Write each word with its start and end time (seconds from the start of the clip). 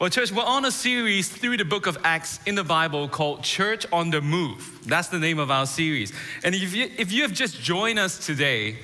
Well, 0.00 0.10
church, 0.10 0.30
we're 0.30 0.44
on 0.44 0.64
a 0.64 0.70
series 0.70 1.28
through 1.28 1.56
the 1.56 1.64
book 1.64 1.88
of 1.88 1.98
Acts 2.04 2.38
in 2.46 2.54
the 2.54 2.62
Bible 2.62 3.08
called 3.08 3.42
Church 3.42 3.84
on 3.92 4.10
the 4.10 4.20
Move. 4.20 4.78
That's 4.86 5.08
the 5.08 5.18
name 5.18 5.40
of 5.40 5.50
our 5.50 5.66
series. 5.66 6.12
And 6.44 6.54
if 6.54 6.72
you, 6.72 6.88
if 6.96 7.10
you 7.10 7.22
have 7.22 7.32
just 7.32 7.60
joined 7.60 7.98
us 7.98 8.24
today, 8.24 8.76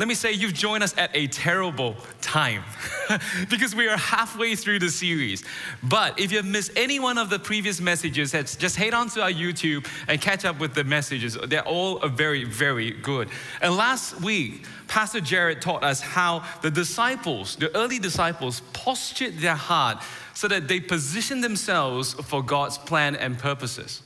let 0.00 0.08
me 0.08 0.14
say 0.14 0.32
you've 0.32 0.54
joined 0.54 0.82
us 0.82 0.96
at 0.96 1.10
a 1.12 1.26
terrible 1.26 1.94
time 2.22 2.62
because 3.50 3.74
we 3.74 3.86
are 3.86 3.98
halfway 3.98 4.56
through 4.56 4.78
the 4.78 4.88
series. 4.88 5.44
But 5.82 6.18
if 6.18 6.32
you've 6.32 6.46
missed 6.46 6.70
any 6.74 6.98
one 6.98 7.18
of 7.18 7.28
the 7.28 7.38
previous 7.38 7.82
messages, 7.82 8.32
just 8.32 8.76
head 8.76 8.94
on 8.94 9.10
to 9.10 9.22
our 9.22 9.30
YouTube 9.30 9.86
and 10.08 10.18
catch 10.18 10.46
up 10.46 10.58
with 10.58 10.72
the 10.72 10.84
messages. 10.84 11.36
They're 11.48 11.68
all 11.68 11.98
very, 12.08 12.44
very 12.44 12.92
good. 12.92 13.28
And 13.60 13.76
last 13.76 14.22
week, 14.22 14.64
Pastor 14.88 15.20
Jared 15.20 15.60
taught 15.60 15.84
us 15.84 16.00
how 16.00 16.44
the 16.62 16.70
disciples, 16.70 17.56
the 17.56 17.76
early 17.76 17.98
disciples, 17.98 18.62
postured 18.72 19.36
their 19.36 19.54
heart 19.54 20.02
so 20.32 20.48
that 20.48 20.66
they 20.66 20.80
positioned 20.80 21.44
themselves 21.44 22.14
for 22.14 22.42
God's 22.42 22.78
plan 22.78 23.16
and 23.16 23.38
purposes. 23.38 24.00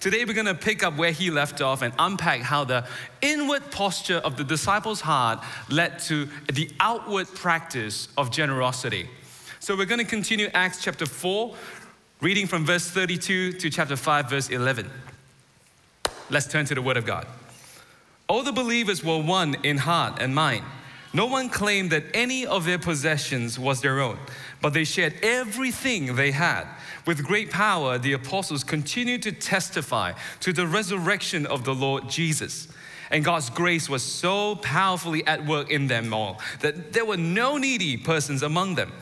Today, 0.00 0.24
we're 0.24 0.32
going 0.32 0.46
to 0.46 0.54
pick 0.54 0.82
up 0.82 0.96
where 0.96 1.12
he 1.12 1.30
left 1.30 1.60
off 1.60 1.82
and 1.82 1.92
unpack 1.98 2.40
how 2.40 2.64
the 2.64 2.86
inward 3.20 3.70
posture 3.70 4.16
of 4.16 4.38
the 4.38 4.44
disciples' 4.44 5.02
heart 5.02 5.44
led 5.68 5.98
to 5.98 6.26
the 6.50 6.70
outward 6.80 7.28
practice 7.34 8.08
of 8.16 8.30
generosity. 8.30 9.10
So, 9.58 9.76
we're 9.76 9.84
going 9.84 9.98
to 9.98 10.06
continue 10.06 10.48
Acts 10.54 10.82
chapter 10.82 11.04
4, 11.04 11.54
reading 12.22 12.46
from 12.46 12.64
verse 12.64 12.88
32 12.88 13.52
to 13.52 13.68
chapter 13.68 13.94
5, 13.94 14.30
verse 14.30 14.48
11. 14.48 14.90
Let's 16.30 16.46
turn 16.46 16.64
to 16.64 16.74
the 16.74 16.80
Word 16.80 16.96
of 16.96 17.04
God. 17.04 17.26
All 18.26 18.42
the 18.42 18.52
believers 18.52 19.04
were 19.04 19.20
one 19.20 19.56
in 19.64 19.76
heart 19.76 20.16
and 20.18 20.34
mind. 20.34 20.64
No 21.12 21.26
one 21.26 21.48
claimed 21.48 21.90
that 21.90 22.04
any 22.14 22.46
of 22.46 22.64
their 22.64 22.78
possessions 22.78 23.58
was 23.58 23.80
their 23.80 24.00
own, 24.00 24.18
but 24.60 24.72
they 24.72 24.84
shared 24.84 25.14
everything 25.22 26.14
they 26.14 26.30
had. 26.30 26.66
With 27.04 27.24
great 27.24 27.50
power, 27.50 27.98
the 27.98 28.12
apostles 28.12 28.62
continued 28.62 29.22
to 29.22 29.32
testify 29.32 30.12
to 30.40 30.52
the 30.52 30.66
resurrection 30.66 31.46
of 31.46 31.64
the 31.64 31.74
Lord 31.74 32.08
Jesus. 32.08 32.68
And 33.10 33.24
God's 33.24 33.50
grace 33.50 33.88
was 33.88 34.04
so 34.04 34.54
powerfully 34.56 35.26
at 35.26 35.44
work 35.44 35.68
in 35.70 35.88
them 35.88 36.14
all 36.14 36.40
that 36.60 36.92
there 36.92 37.04
were 37.04 37.16
no 37.16 37.56
needy 37.56 37.96
persons 37.96 38.42
among 38.42 38.76
them. 38.76 38.92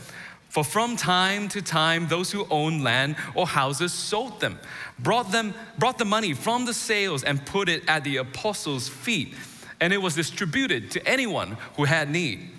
For 0.48 0.64
from 0.64 0.96
time 0.96 1.48
to 1.50 1.60
time, 1.60 2.08
those 2.08 2.32
who 2.32 2.46
owned 2.50 2.82
land 2.82 3.16
or 3.34 3.46
houses 3.46 3.92
sold 3.92 4.40
them, 4.40 4.58
brought 4.98 5.30
them, 5.30 5.52
brought 5.76 5.98
the 5.98 6.06
money 6.06 6.32
from 6.32 6.64
the 6.64 6.72
sales 6.72 7.22
and 7.22 7.44
put 7.44 7.68
it 7.68 7.82
at 7.86 8.02
the 8.02 8.16
apostles' 8.16 8.88
feet, 8.88 9.34
and 9.80 9.92
it 9.92 9.98
was 9.98 10.14
distributed 10.14 10.90
to 10.92 11.06
anyone 11.06 11.56
who 11.76 11.84
had 11.84 12.10
need. 12.10 12.50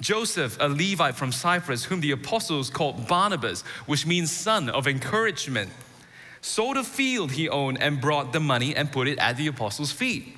Joseph, 0.00 0.56
a 0.60 0.68
Levite 0.68 1.14
from 1.14 1.30
Cyprus, 1.30 1.84
whom 1.84 2.00
the 2.00 2.12
apostles 2.12 2.70
called 2.70 3.06
Barnabas, 3.06 3.62
which 3.86 4.06
means 4.06 4.32
son 4.32 4.70
of 4.70 4.86
encouragement, 4.86 5.70
sold 6.40 6.78
a 6.78 6.84
field 6.84 7.32
he 7.32 7.48
owned 7.48 7.82
and 7.82 8.00
brought 8.00 8.32
the 8.32 8.40
money 8.40 8.74
and 8.74 8.90
put 8.90 9.06
it 9.06 9.18
at 9.18 9.36
the 9.36 9.46
apostles' 9.46 9.92
feet. 9.92 10.36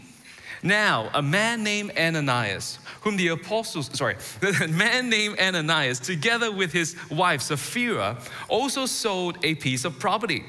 Now, 0.64 1.10
a 1.12 1.22
man 1.22 1.64
named 1.64 1.92
Ananias, 1.98 2.78
whom 3.00 3.16
the 3.16 3.28
apostles, 3.28 3.90
sorry, 3.96 4.16
a 4.62 4.68
man 4.68 5.10
named 5.10 5.38
Ananias, 5.38 5.98
together 5.98 6.52
with 6.52 6.72
his 6.72 6.96
wife 7.10 7.42
Sapphira, 7.42 8.18
also 8.48 8.86
sold 8.86 9.38
a 9.44 9.54
piece 9.56 9.84
of 9.84 9.98
property. 9.98 10.44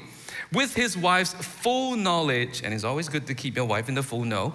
With 0.52 0.74
his 0.74 0.96
wife's 0.96 1.34
full 1.34 1.96
knowledge, 1.96 2.62
and 2.62 2.72
it's 2.72 2.84
always 2.84 3.08
good 3.08 3.26
to 3.26 3.34
keep 3.34 3.56
your 3.56 3.64
wife 3.64 3.88
in 3.88 3.96
the 3.96 4.04
full 4.04 4.24
know, 4.24 4.54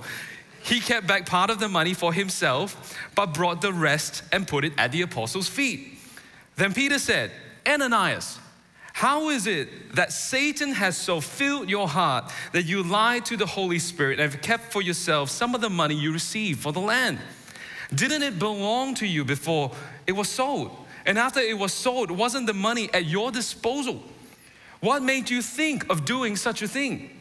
he 0.69 0.79
kept 0.79 1.07
back 1.07 1.25
part 1.25 1.49
of 1.49 1.59
the 1.59 1.67
money 1.67 1.95
for 1.95 2.13
himself, 2.13 2.95
but 3.15 3.33
brought 3.33 3.59
the 3.61 3.73
rest 3.73 4.21
and 4.31 4.47
put 4.47 4.63
it 4.63 4.73
at 4.77 4.91
the 4.91 5.01
apostles' 5.01 5.47
feet. 5.47 5.97
Then 6.57 6.73
Peter 6.73 6.99
said, 6.99 7.31
Ananias, 7.67 8.37
how 8.93 9.29
is 9.29 9.47
it 9.47 9.95
that 9.95 10.11
Satan 10.11 10.73
has 10.73 10.95
so 10.95 11.21
filled 11.21 11.69
your 11.69 11.87
heart 11.87 12.31
that 12.51 12.63
you 12.63 12.83
lie 12.83 13.19
to 13.21 13.35
the 13.35 13.45
Holy 13.45 13.79
Spirit 13.79 14.19
and 14.19 14.31
have 14.31 14.41
kept 14.41 14.71
for 14.71 14.81
yourself 14.81 15.29
some 15.29 15.55
of 15.55 15.61
the 15.61 15.69
money 15.69 15.95
you 15.95 16.13
received 16.13 16.59
for 16.59 16.71
the 16.71 16.81
land? 16.81 17.17
Didn't 17.93 18.21
it 18.21 18.37
belong 18.37 18.93
to 18.95 19.07
you 19.07 19.25
before 19.25 19.71
it 20.05 20.11
was 20.11 20.29
sold? 20.29 20.75
And 21.05 21.17
after 21.17 21.39
it 21.39 21.57
was 21.57 21.73
sold, 21.73 22.11
wasn't 22.11 22.45
the 22.45 22.53
money 22.53 22.89
at 22.93 23.05
your 23.05 23.31
disposal? 23.31 24.03
What 24.81 25.01
made 25.01 25.29
you 25.29 25.41
think 25.41 25.89
of 25.89 26.05
doing 26.05 26.35
such 26.35 26.61
a 26.61 26.67
thing? 26.67 27.18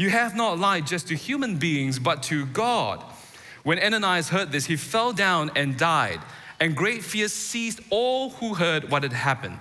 You 0.00 0.08
have 0.08 0.34
not 0.34 0.58
lied 0.58 0.86
just 0.86 1.08
to 1.08 1.14
human 1.14 1.56
beings, 1.56 1.98
but 1.98 2.22
to 2.22 2.46
God. 2.46 3.04
When 3.64 3.78
Ananias 3.78 4.30
heard 4.30 4.50
this, 4.50 4.64
he 4.64 4.76
fell 4.76 5.12
down 5.12 5.50
and 5.54 5.76
died, 5.76 6.20
and 6.58 6.74
great 6.74 7.04
fear 7.04 7.28
seized 7.28 7.82
all 7.90 8.30
who 8.30 8.54
heard 8.54 8.90
what 8.90 9.02
had 9.02 9.12
happened. 9.12 9.58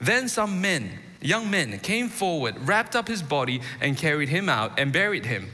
Then 0.00 0.28
some 0.28 0.60
men, 0.60 1.00
young 1.20 1.50
men, 1.50 1.80
came 1.80 2.08
forward, 2.08 2.54
wrapped 2.60 2.94
up 2.94 3.08
his 3.08 3.24
body, 3.24 3.60
and 3.80 3.96
carried 3.96 4.28
him 4.28 4.48
out 4.48 4.78
and 4.78 4.92
buried 4.92 5.26
him. 5.26 5.48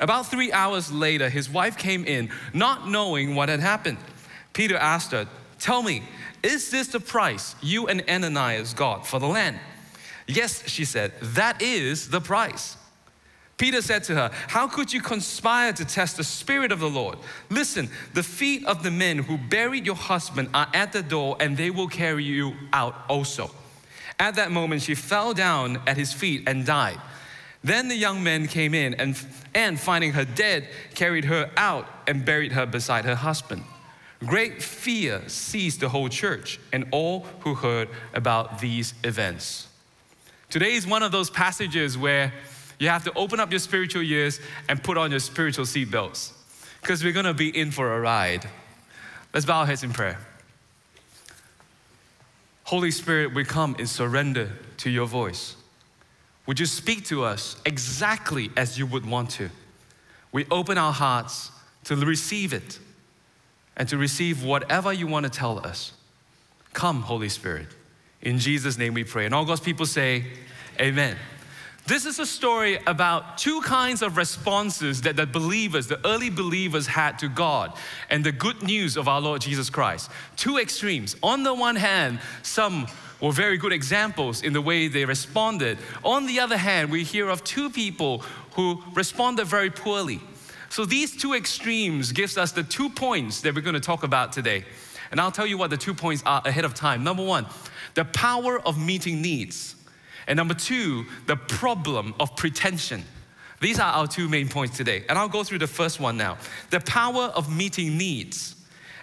About 0.00 0.26
three 0.26 0.50
hours 0.50 0.90
later, 0.90 1.28
his 1.28 1.48
wife 1.48 1.78
came 1.78 2.04
in, 2.04 2.30
not 2.52 2.88
knowing 2.88 3.36
what 3.36 3.48
had 3.48 3.60
happened. 3.60 3.98
Peter 4.52 4.76
asked 4.76 5.12
her, 5.12 5.28
Tell 5.60 5.84
me, 5.84 6.02
is 6.42 6.72
this 6.72 6.88
the 6.88 6.98
price 6.98 7.54
you 7.62 7.86
and 7.86 8.02
Ananias 8.10 8.74
got 8.74 9.06
for 9.06 9.20
the 9.20 9.28
land? 9.28 9.60
Yes, 10.26 10.68
she 10.68 10.84
said, 10.84 11.12
that 11.20 11.62
is 11.62 12.08
the 12.10 12.20
price. 12.20 12.76
Peter 13.58 13.82
said 13.82 14.04
to 14.04 14.14
her, 14.14 14.30
How 14.46 14.68
could 14.68 14.92
you 14.92 15.02
conspire 15.02 15.72
to 15.72 15.84
test 15.84 16.16
the 16.16 16.24
Spirit 16.24 16.70
of 16.70 16.78
the 16.78 16.88
Lord? 16.88 17.18
Listen, 17.50 17.90
the 18.14 18.22
feet 18.22 18.64
of 18.64 18.84
the 18.84 18.90
men 18.90 19.18
who 19.18 19.36
buried 19.36 19.84
your 19.84 19.96
husband 19.96 20.48
are 20.54 20.68
at 20.72 20.92
the 20.92 21.02
door, 21.02 21.36
and 21.40 21.56
they 21.56 21.70
will 21.70 21.88
carry 21.88 22.24
you 22.24 22.54
out 22.72 22.94
also. 23.08 23.50
At 24.20 24.36
that 24.36 24.52
moment, 24.52 24.82
she 24.82 24.94
fell 24.94 25.34
down 25.34 25.80
at 25.86 25.96
his 25.96 26.12
feet 26.12 26.44
and 26.46 26.64
died. 26.64 27.00
Then 27.64 27.88
the 27.88 27.96
young 27.96 28.22
men 28.22 28.46
came 28.46 28.74
in 28.74 28.94
and, 28.94 29.18
and 29.54 29.78
finding 29.78 30.12
her 30.12 30.24
dead, 30.24 30.68
carried 30.94 31.24
her 31.24 31.50
out 31.56 31.86
and 32.06 32.24
buried 32.24 32.52
her 32.52 32.64
beside 32.64 33.04
her 33.04 33.16
husband. 33.16 33.64
Great 34.20 34.62
fear 34.62 35.22
seized 35.28 35.80
the 35.80 35.88
whole 35.88 36.08
church 36.08 36.60
and 36.72 36.86
all 36.92 37.26
who 37.40 37.54
heard 37.54 37.88
about 38.14 38.60
these 38.60 38.94
events. 39.02 39.68
Today 40.50 40.74
is 40.74 40.86
one 40.86 41.02
of 41.02 41.12
those 41.12 41.30
passages 41.30 41.98
where 41.98 42.32
you 42.78 42.88
have 42.88 43.04
to 43.04 43.12
open 43.14 43.40
up 43.40 43.50
your 43.50 43.60
spiritual 43.60 44.02
ears 44.02 44.40
and 44.68 44.82
put 44.82 44.96
on 44.96 45.10
your 45.10 45.20
spiritual 45.20 45.64
seatbelts 45.64 46.32
because 46.80 47.02
we're 47.02 47.12
going 47.12 47.26
to 47.26 47.34
be 47.34 47.56
in 47.56 47.70
for 47.70 47.94
a 47.94 48.00
ride. 48.00 48.48
Let's 49.34 49.46
bow 49.46 49.60
our 49.60 49.66
heads 49.66 49.82
in 49.82 49.92
prayer. 49.92 50.18
Holy 52.64 52.90
Spirit, 52.90 53.34
we 53.34 53.44
come 53.44 53.76
in 53.78 53.86
surrender 53.86 54.50
to 54.78 54.90
your 54.90 55.06
voice. 55.06 55.56
Would 56.46 56.60
you 56.60 56.66
speak 56.66 57.04
to 57.06 57.24
us 57.24 57.60
exactly 57.64 58.50
as 58.56 58.78
you 58.78 58.86
would 58.86 59.04
want 59.04 59.30
to? 59.32 59.50
We 60.32 60.46
open 60.50 60.78
our 60.78 60.92
hearts 60.92 61.50
to 61.84 61.96
receive 61.96 62.52
it 62.52 62.78
and 63.76 63.88
to 63.88 63.96
receive 63.96 64.44
whatever 64.44 64.92
you 64.92 65.06
want 65.06 65.24
to 65.24 65.30
tell 65.30 65.58
us. 65.66 65.92
Come, 66.74 67.02
Holy 67.02 67.28
Spirit. 67.28 67.68
In 68.20 68.38
Jesus' 68.38 68.76
name 68.76 68.94
we 68.94 69.04
pray. 69.04 69.24
And 69.24 69.34
all 69.34 69.44
God's 69.44 69.60
people 69.60 69.86
say, 69.86 70.24
Amen. 70.80 71.16
This 71.88 72.04
is 72.04 72.18
a 72.18 72.26
story 72.26 72.78
about 72.86 73.38
two 73.38 73.62
kinds 73.62 74.02
of 74.02 74.18
responses 74.18 75.00
that 75.00 75.16
the 75.16 75.24
believers, 75.24 75.86
the 75.86 75.98
early 76.06 76.28
believers, 76.28 76.86
had 76.86 77.18
to 77.20 77.30
God 77.30 77.72
and 78.10 78.22
the 78.22 78.30
good 78.30 78.62
news 78.62 78.98
of 78.98 79.08
our 79.08 79.22
Lord 79.22 79.40
Jesus 79.40 79.70
Christ. 79.70 80.10
Two 80.36 80.58
extremes. 80.58 81.16
On 81.22 81.44
the 81.44 81.54
one 81.54 81.76
hand, 81.76 82.20
some 82.42 82.88
were 83.22 83.32
very 83.32 83.56
good 83.56 83.72
examples 83.72 84.42
in 84.42 84.52
the 84.52 84.60
way 84.60 84.88
they 84.88 85.06
responded. 85.06 85.78
On 86.04 86.26
the 86.26 86.40
other 86.40 86.58
hand, 86.58 86.90
we 86.90 87.04
hear 87.04 87.30
of 87.30 87.42
two 87.42 87.70
people 87.70 88.18
who 88.52 88.82
responded 88.92 89.46
very 89.46 89.70
poorly. 89.70 90.20
So 90.68 90.84
these 90.84 91.16
two 91.16 91.32
extremes 91.32 92.12
gives 92.12 92.36
us 92.36 92.52
the 92.52 92.64
two 92.64 92.90
points 92.90 93.40
that 93.40 93.54
we're 93.54 93.62
going 93.62 93.72
to 93.72 93.80
talk 93.80 94.02
about 94.02 94.34
today. 94.34 94.66
And 95.10 95.18
I'll 95.18 95.32
tell 95.32 95.46
you 95.46 95.56
what 95.56 95.70
the 95.70 95.78
two 95.78 95.94
points 95.94 96.22
are 96.26 96.42
ahead 96.44 96.66
of 96.66 96.74
time. 96.74 97.02
Number 97.02 97.24
1, 97.24 97.46
the 97.94 98.04
power 98.04 98.60
of 98.60 98.78
meeting 98.78 99.22
needs. 99.22 99.74
And 100.28 100.36
number 100.36 100.54
two, 100.54 101.06
the 101.26 101.36
problem 101.36 102.14
of 102.20 102.36
pretension. 102.36 103.02
These 103.60 103.80
are 103.80 103.92
our 103.92 104.06
two 104.06 104.28
main 104.28 104.48
points 104.48 104.76
today. 104.76 105.04
And 105.08 105.18
I'll 105.18 105.28
go 105.28 105.42
through 105.42 105.58
the 105.58 105.66
first 105.66 105.98
one 105.98 106.16
now 106.16 106.38
the 106.70 106.80
power 106.80 107.24
of 107.34 107.52
meeting 107.52 107.98
needs. 107.98 108.54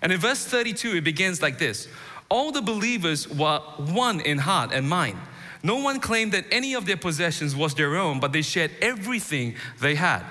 And 0.02 0.12
in 0.12 0.20
verse 0.20 0.46
32, 0.46 0.98
it 0.98 1.04
begins 1.04 1.42
like 1.42 1.58
this 1.58 1.90
All 2.30 2.52
the 2.52 2.62
believers 2.62 3.28
were 3.28 3.60
one 3.78 4.22
in 4.22 4.38
heart 4.38 4.72
and 4.72 4.88
mind. 4.88 5.18
No 5.64 5.78
one 5.78 6.00
claimed 6.00 6.32
that 6.34 6.46
any 6.52 6.76
of 6.76 6.86
their 6.86 6.96
possessions 6.96 7.56
was 7.56 7.74
their 7.74 7.96
own, 7.96 8.20
but 8.20 8.32
they 8.32 8.44
shared 8.44 8.70
everything 8.82 9.56
they 9.82 9.96
had. 9.96 10.24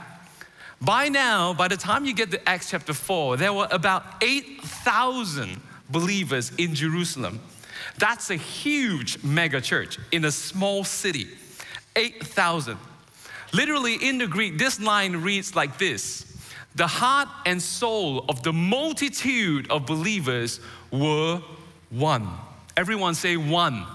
By 0.81 1.09
now, 1.09 1.55
by 1.55 1.67
the 1.67 1.77
time 1.77 2.05
you 2.05 2.15
get 2.15 2.31
to 2.31 2.49
Acts 2.49 2.71
chapter 2.71 2.95
4, 2.95 3.37
there 3.37 3.53
were 3.53 3.67
about 3.73 4.05
8,000 4.23 5.61
believers 5.91 6.53
in 6.57 6.75
Jerusalem. 6.75 7.41
That's 7.99 8.31
a 8.31 8.37
huge 8.37 9.23
mega 9.23 9.61
church 9.61 9.99
in 10.13 10.25
a 10.25 10.31
small 10.31 10.85
city. 10.85 11.29
8,000. 11.97 12.77
Literally 13.53 13.95
in 13.95 14.19
the 14.19 14.27
Greek, 14.27 14.59
this 14.59 14.81
line 14.81 15.17
reads 15.17 15.55
like 15.55 15.79
this 15.79 16.37
The 16.75 16.87
heart 16.87 17.29
and 17.47 17.63
soul 17.63 18.25
of 18.29 18.43
the 18.43 18.53
multitude 18.53 19.71
of 19.71 19.87
believers 19.87 20.61
were 20.91 21.41
one. 21.91 22.29
Everyone 22.77 23.15
say 23.15 23.37
one. 23.37 23.87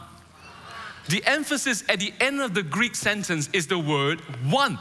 the 1.09 1.25
emphasis 1.25 1.83
at 1.89 1.99
the 1.99 2.13
end 2.21 2.39
of 2.39 2.53
the 2.53 2.63
Greek 2.63 2.95
sentence 2.95 3.49
is 3.51 3.67
the 3.67 3.79
word 3.79 4.21
one. 4.49 4.79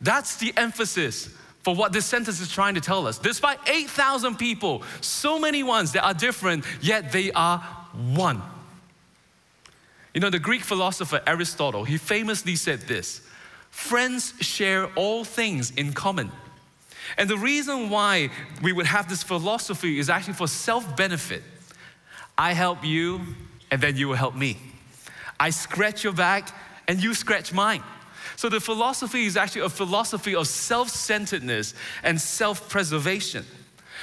That's 0.00 0.36
the 0.36 0.54
emphasis 0.56 1.28
for 1.62 1.74
what 1.74 1.92
this 1.92 2.06
sentence 2.06 2.40
is 2.40 2.50
trying 2.50 2.74
to 2.74 2.80
tell 2.80 3.06
us. 3.06 3.18
Despite 3.18 3.58
8,000 3.68 4.36
people, 4.36 4.82
so 5.02 5.38
many 5.38 5.62
ones 5.62 5.92
that 5.92 6.04
are 6.04 6.14
different, 6.14 6.64
yet 6.80 7.12
they 7.12 7.30
are 7.32 7.62
one. 7.94 8.42
You 10.14 10.20
know, 10.20 10.30
the 10.30 10.38
Greek 10.38 10.62
philosopher 10.62 11.20
Aristotle, 11.26 11.84
he 11.84 11.96
famously 11.96 12.56
said 12.56 12.80
this 12.82 13.22
friends 13.70 14.34
share 14.40 14.86
all 14.94 15.24
things 15.24 15.70
in 15.72 15.92
common. 15.92 16.30
And 17.16 17.28
the 17.28 17.36
reason 17.36 17.90
why 17.90 18.30
we 18.62 18.72
would 18.72 18.86
have 18.86 19.08
this 19.08 19.22
philosophy 19.22 19.98
is 19.98 20.10
actually 20.10 20.34
for 20.34 20.46
self 20.46 20.96
benefit. 20.96 21.42
I 22.36 22.52
help 22.52 22.84
you, 22.84 23.20
and 23.70 23.80
then 23.80 23.96
you 23.96 24.08
will 24.08 24.16
help 24.16 24.34
me. 24.34 24.56
I 25.38 25.50
scratch 25.50 26.04
your 26.04 26.12
back, 26.12 26.50
and 26.88 27.02
you 27.02 27.14
scratch 27.14 27.52
mine. 27.52 27.82
So 28.36 28.48
the 28.48 28.60
philosophy 28.60 29.26
is 29.26 29.36
actually 29.36 29.62
a 29.62 29.68
philosophy 29.68 30.34
of 30.34 30.46
self 30.48 30.88
centeredness 30.88 31.74
and 32.02 32.20
self 32.20 32.68
preservation. 32.68 33.44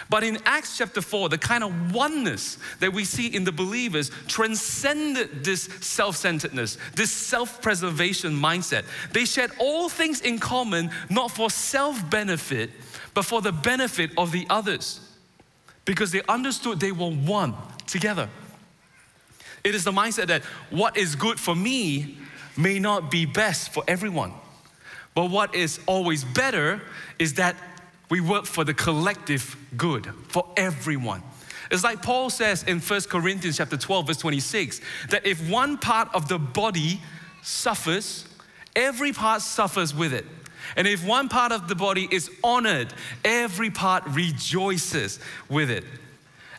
But 0.09 0.23
in 0.23 0.37
Acts 0.45 0.77
chapter 0.77 1.01
4, 1.01 1.29
the 1.29 1.37
kind 1.37 1.63
of 1.63 1.93
oneness 1.93 2.57
that 2.79 2.93
we 2.93 3.03
see 3.03 3.27
in 3.27 3.43
the 3.43 3.51
believers 3.51 4.09
transcended 4.27 5.43
this 5.43 5.63
self 5.81 6.15
centeredness, 6.15 6.77
this 6.95 7.11
self 7.11 7.61
preservation 7.61 8.33
mindset. 8.33 8.85
They 9.11 9.25
shared 9.25 9.51
all 9.59 9.89
things 9.89 10.21
in 10.21 10.39
common, 10.39 10.91
not 11.09 11.31
for 11.31 11.49
self 11.49 12.09
benefit, 12.09 12.69
but 13.13 13.25
for 13.25 13.41
the 13.41 13.51
benefit 13.51 14.11
of 14.17 14.31
the 14.31 14.47
others. 14.49 15.01
Because 15.83 16.11
they 16.11 16.21
understood 16.29 16.79
they 16.79 16.91
were 16.91 17.11
one 17.11 17.53
together. 17.85 18.29
It 19.63 19.75
is 19.75 19.83
the 19.83 19.91
mindset 19.91 20.27
that 20.27 20.43
what 20.69 20.95
is 20.95 21.15
good 21.15 21.39
for 21.39 21.55
me 21.55 22.17
may 22.55 22.79
not 22.79 23.11
be 23.11 23.25
best 23.25 23.73
for 23.73 23.83
everyone. 23.87 24.33
But 25.13 25.29
what 25.29 25.55
is 25.55 25.79
always 25.87 26.23
better 26.23 26.81
is 27.19 27.33
that 27.35 27.55
we 28.09 28.21
work 28.21 28.45
for 28.45 28.63
the 28.63 28.73
collective 28.73 29.55
good, 29.75 30.07
for 30.27 30.47
everyone. 30.55 31.23
It's 31.69 31.83
like 31.83 32.01
Paul 32.01 32.29
says 32.29 32.63
in 32.63 32.79
1 32.79 33.01
Corinthians 33.01 33.57
chapter 33.57 33.77
12, 33.77 34.07
verse 34.07 34.17
26, 34.17 34.79
that 35.09 35.25
if 35.25 35.49
one 35.49 35.77
part 35.77 36.09
of 36.13 36.27
the 36.27 36.39
body 36.39 37.01
suffers, 37.41 38.25
every 38.75 39.11
part 39.11 39.41
suffers 39.41 39.93
with 39.93 40.13
it. 40.13 40.25
And 40.75 40.87
if 40.87 41.05
one 41.05 41.29
part 41.29 41.51
of 41.51 41.67
the 41.67 41.75
body 41.75 42.07
is 42.11 42.29
honored, 42.43 42.93
every 43.25 43.69
part 43.69 44.03
rejoices 44.07 45.19
with 45.49 45.69
it. 45.69 45.83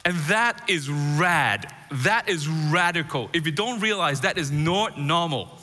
And 0.05 0.17
that 0.29 0.63
is 0.69 0.89
rad. 0.91 1.73
That 1.91 2.29
is 2.29 2.49
radical. 2.49 3.31
If 3.33 3.47
you 3.47 3.53
don't 3.53 3.81
realize 3.81 4.23
that 4.23 4.39
is 4.39 4.51
not 4.51 4.99
normal. 4.99 5.59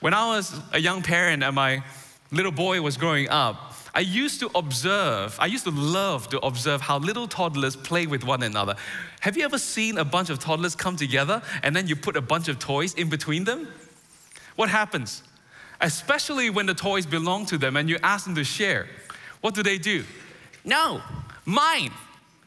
When 0.00 0.14
I 0.14 0.36
was 0.36 0.58
a 0.72 0.78
young 0.78 1.02
parent 1.02 1.42
and 1.42 1.54
my 1.54 1.82
little 2.30 2.52
boy 2.52 2.80
was 2.82 2.96
growing 2.96 3.28
up, 3.28 3.67
I 3.98 4.02
used 4.02 4.38
to 4.38 4.50
observe, 4.54 5.36
I 5.40 5.46
used 5.46 5.64
to 5.64 5.72
love 5.72 6.28
to 6.28 6.38
observe 6.38 6.80
how 6.80 6.98
little 6.98 7.26
toddlers 7.26 7.74
play 7.74 8.06
with 8.06 8.22
one 8.22 8.44
another. 8.44 8.76
Have 9.22 9.36
you 9.36 9.44
ever 9.44 9.58
seen 9.58 9.98
a 9.98 10.04
bunch 10.04 10.30
of 10.30 10.38
toddlers 10.38 10.76
come 10.76 10.94
together 10.94 11.42
and 11.64 11.74
then 11.74 11.88
you 11.88 11.96
put 11.96 12.16
a 12.16 12.20
bunch 12.20 12.46
of 12.46 12.60
toys 12.60 12.94
in 12.94 13.08
between 13.08 13.42
them? 13.42 13.66
What 14.54 14.68
happens? 14.68 15.24
Especially 15.80 16.48
when 16.48 16.66
the 16.66 16.74
toys 16.74 17.06
belong 17.06 17.46
to 17.46 17.58
them 17.58 17.76
and 17.76 17.88
you 17.88 17.98
ask 18.04 18.24
them 18.24 18.36
to 18.36 18.44
share. 18.44 18.86
What 19.40 19.56
do 19.56 19.64
they 19.64 19.78
do? 19.78 20.04
No, 20.64 21.02
mine, 21.44 21.90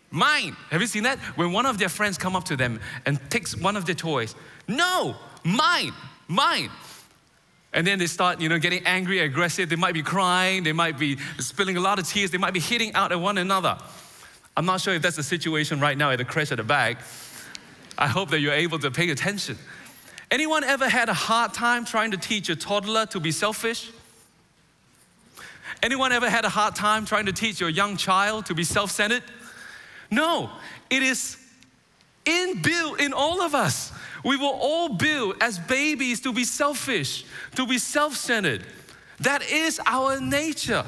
mine. 0.09 0.55
Have 0.69 0.79
you 0.79 0.87
seen 0.87 1.03
that? 1.03 1.19
When 1.35 1.51
one 1.51 1.65
of 1.65 1.77
their 1.77 1.89
friends 1.89 2.17
come 2.17 2.33
up 2.33 2.45
to 2.45 2.55
them 2.55 2.79
and 3.05 3.19
takes 3.29 3.57
one 3.57 3.75
of 3.75 3.85
their 3.85 3.95
toys, 3.95 4.35
no, 4.69 5.17
mine, 5.43 5.91
mine. 6.29 6.69
And 7.73 7.87
then 7.87 7.99
they 7.99 8.07
start, 8.07 8.41
you 8.41 8.49
know, 8.49 8.59
getting 8.59 8.85
angry, 8.85 9.19
aggressive. 9.19 9.69
They 9.69 9.77
might 9.77 9.93
be 9.93 10.03
crying. 10.03 10.63
They 10.63 10.73
might 10.73 10.99
be 10.99 11.17
spilling 11.39 11.77
a 11.77 11.79
lot 11.79 11.99
of 11.99 12.07
tears. 12.07 12.31
They 12.31 12.37
might 12.37 12.53
be 12.53 12.59
hitting 12.59 12.93
out 12.93 13.11
at 13.11 13.19
one 13.19 13.37
another. 13.37 13.77
I'm 14.57 14.65
not 14.65 14.81
sure 14.81 14.93
if 14.93 15.01
that's 15.01 15.15
the 15.15 15.23
situation 15.23 15.79
right 15.79 15.97
now 15.97 16.11
at 16.11 16.17
the 16.17 16.25
crash 16.25 16.51
at 16.51 16.57
the 16.57 16.63
back. 16.63 16.97
I 17.97 18.07
hope 18.07 18.29
that 18.31 18.39
you're 18.39 18.53
able 18.53 18.79
to 18.79 18.91
pay 18.91 19.09
attention. 19.09 19.57
Anyone 20.29 20.63
ever 20.63 20.89
had 20.89 21.09
a 21.09 21.13
hard 21.13 21.53
time 21.53 21.85
trying 21.85 22.11
to 22.11 22.17
teach 22.17 22.49
a 22.49 22.55
toddler 22.55 23.05
to 23.07 23.19
be 23.19 23.31
selfish? 23.31 23.91
Anyone 25.83 26.11
ever 26.11 26.29
had 26.29 26.45
a 26.45 26.49
hard 26.49 26.75
time 26.75 27.05
trying 27.05 27.25
to 27.25 27.33
teach 27.33 27.59
your 27.59 27.69
young 27.69 27.97
child 27.97 28.45
to 28.47 28.53
be 28.53 28.63
self 28.63 28.91
centered? 28.91 29.23
No, 30.09 30.49
it 30.89 31.03
is 31.03 31.37
inbuilt 32.25 32.99
in 32.99 33.13
all 33.13 33.41
of 33.41 33.55
us. 33.55 33.91
We 34.23 34.37
were 34.37 34.45
all 34.45 34.89
built 34.89 35.37
as 35.41 35.57
babies 35.59 36.19
to 36.21 36.33
be 36.33 36.43
selfish, 36.43 37.25
to 37.55 37.65
be 37.65 37.77
self 37.77 38.15
centered. 38.15 38.65
That 39.19 39.49
is 39.49 39.79
our 39.85 40.19
nature. 40.19 40.85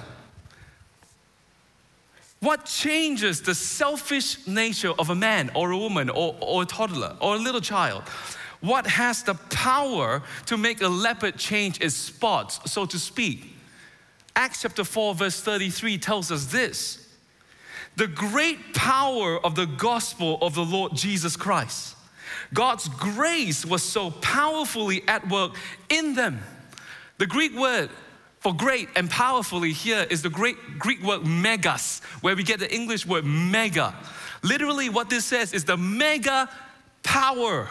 What 2.39 2.65
changes 2.65 3.41
the 3.41 3.55
selfish 3.55 4.47
nature 4.47 4.91
of 4.99 5.09
a 5.09 5.15
man 5.15 5.49
or 5.55 5.71
a 5.71 5.77
woman 5.77 6.09
or, 6.09 6.35
or 6.41 6.63
a 6.63 6.65
toddler 6.65 7.15
or 7.21 7.35
a 7.35 7.39
little 7.39 7.61
child? 7.61 8.03
What 8.59 8.85
has 8.85 9.23
the 9.23 9.35
power 9.35 10.23
to 10.47 10.57
make 10.57 10.81
a 10.81 10.87
leopard 10.87 11.37
change 11.37 11.79
its 11.81 11.95
spots, 11.95 12.59
so 12.71 12.85
to 12.85 12.99
speak? 12.99 13.55
Acts 14.35 14.61
chapter 14.61 14.83
4, 14.83 15.15
verse 15.15 15.39
33 15.41 15.97
tells 15.97 16.31
us 16.31 16.45
this 16.45 16.99
the 17.95 18.07
great 18.07 18.73
power 18.73 19.37
of 19.45 19.55
the 19.55 19.67
gospel 19.67 20.39
of 20.41 20.55
the 20.55 20.65
Lord 20.65 20.95
Jesus 20.95 21.35
Christ 21.35 21.95
God's 22.53 22.87
grace 22.87 23.65
was 23.65 23.83
so 23.83 24.11
powerfully 24.11 25.03
at 25.07 25.27
work 25.29 25.55
in 25.89 26.15
them. 26.15 26.39
The 27.17 27.27
Greek 27.27 27.55
word 27.55 27.89
for 28.43 28.53
great 28.53 28.89
and 28.97 29.09
powerfully 29.09 29.71
here 29.71 30.05
is 30.09 30.21
the 30.21 30.29
great 30.29 30.57
Greek 30.77 31.01
word 31.01 31.25
megas, 31.25 32.01
where 32.19 32.35
we 32.35 32.43
get 32.43 32.59
the 32.59 32.73
English 32.73 33.05
word 33.05 33.23
mega. 33.23 33.95
Literally, 34.41 34.89
what 34.89 35.09
this 35.09 35.23
says 35.23 35.53
is 35.53 35.63
the 35.63 35.77
mega 35.77 36.49
power, 37.03 37.69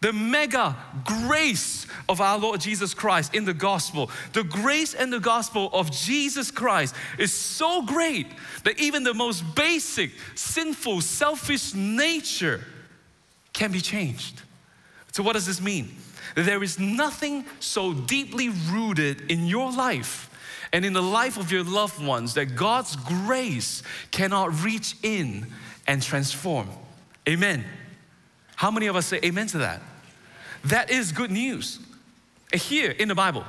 the 0.00 0.12
mega 0.12 0.74
grace 1.04 1.86
of 2.08 2.20
our 2.20 2.36
Lord 2.36 2.60
Jesus 2.60 2.94
Christ 2.94 3.32
in 3.32 3.44
the 3.44 3.54
gospel. 3.54 4.10
The 4.32 4.42
grace 4.42 4.92
and 4.92 5.12
the 5.12 5.20
gospel 5.20 5.70
of 5.72 5.92
Jesus 5.92 6.50
Christ 6.50 6.92
is 7.16 7.32
so 7.32 7.82
great 7.82 8.26
that 8.64 8.80
even 8.80 9.04
the 9.04 9.14
most 9.14 9.44
basic, 9.54 10.10
sinful, 10.34 11.02
selfish 11.02 11.74
nature 11.74 12.64
can 13.56 13.72
be 13.72 13.80
changed. 13.80 14.42
So, 15.12 15.22
what 15.22 15.32
does 15.32 15.46
this 15.46 15.60
mean? 15.60 15.96
There 16.34 16.62
is 16.62 16.78
nothing 16.78 17.46
so 17.58 17.94
deeply 17.94 18.50
rooted 18.70 19.30
in 19.30 19.46
your 19.46 19.72
life 19.72 20.30
and 20.72 20.84
in 20.84 20.92
the 20.92 21.02
life 21.02 21.38
of 21.38 21.50
your 21.50 21.64
loved 21.64 22.04
ones 22.04 22.34
that 22.34 22.54
God's 22.54 22.96
grace 22.96 23.82
cannot 24.10 24.62
reach 24.62 24.94
in 25.02 25.46
and 25.86 26.02
transform. 26.02 26.68
Amen. 27.26 27.64
How 28.56 28.70
many 28.70 28.88
of 28.88 28.96
us 28.96 29.06
say 29.06 29.20
amen 29.24 29.46
to 29.48 29.58
that? 29.58 29.80
That 30.64 30.90
is 30.90 31.12
good 31.12 31.30
news. 31.30 31.80
Here 32.52 32.90
in 32.90 33.08
the 33.08 33.14
Bible, 33.14 33.44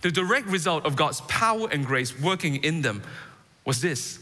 the 0.00 0.10
direct 0.10 0.46
result 0.46 0.86
of 0.86 0.96
God's 0.96 1.20
power 1.22 1.68
and 1.70 1.84
grace 1.84 2.18
working 2.18 2.56
in 2.64 2.80
them 2.80 3.02
was 3.66 3.82
this. 3.82 4.18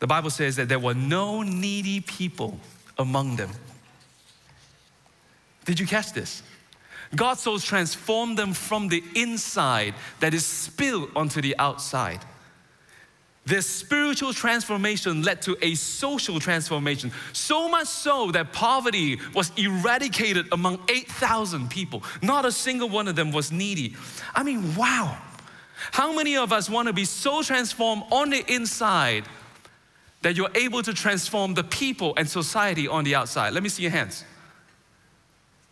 The 0.00 0.06
Bible 0.08 0.30
says 0.30 0.56
that 0.56 0.68
there 0.68 0.80
were 0.80 0.94
no 0.94 1.42
needy 1.42 2.00
people 2.00 2.58
among 2.98 3.36
them. 3.36 3.50
Did 5.64 5.78
you 5.78 5.86
catch 5.86 6.12
this? 6.12 6.42
God 7.14 7.38
so 7.38 7.58
transformed 7.58 8.38
them 8.38 8.54
from 8.54 8.88
the 8.88 9.02
inside 9.14 9.94
that 10.20 10.32
is 10.34 10.46
spilled 10.46 11.10
onto 11.14 11.40
the 11.42 11.56
outside. 11.58 12.20
This 13.44 13.66
spiritual 13.66 14.32
transformation 14.32 15.22
led 15.22 15.42
to 15.42 15.56
a 15.60 15.74
social 15.74 16.38
transformation, 16.38 17.10
so 17.32 17.68
much 17.68 17.88
so 17.88 18.30
that 18.30 18.52
poverty 18.52 19.18
was 19.34 19.50
eradicated 19.56 20.46
among 20.52 20.78
8,000 20.88 21.68
people. 21.68 22.04
Not 22.22 22.44
a 22.44 22.52
single 22.52 22.88
one 22.88 23.08
of 23.08 23.16
them 23.16 23.32
was 23.32 23.50
needy. 23.50 23.96
I 24.34 24.44
mean, 24.44 24.76
wow. 24.76 25.18
How 25.90 26.12
many 26.12 26.36
of 26.36 26.52
us 26.52 26.70
want 26.70 26.86
to 26.86 26.92
be 26.92 27.04
so 27.04 27.42
transformed 27.42 28.04
on 28.12 28.30
the 28.30 28.44
inside 28.52 29.24
that 30.22 30.36
you're 30.36 30.52
able 30.54 30.82
to 30.84 30.94
transform 30.94 31.54
the 31.54 31.64
people 31.64 32.14
and 32.16 32.28
society 32.30 32.86
on 32.86 33.02
the 33.02 33.16
outside? 33.16 33.52
Let 33.52 33.64
me 33.64 33.68
see 33.68 33.82
your 33.82 33.90
hands. 33.90 34.24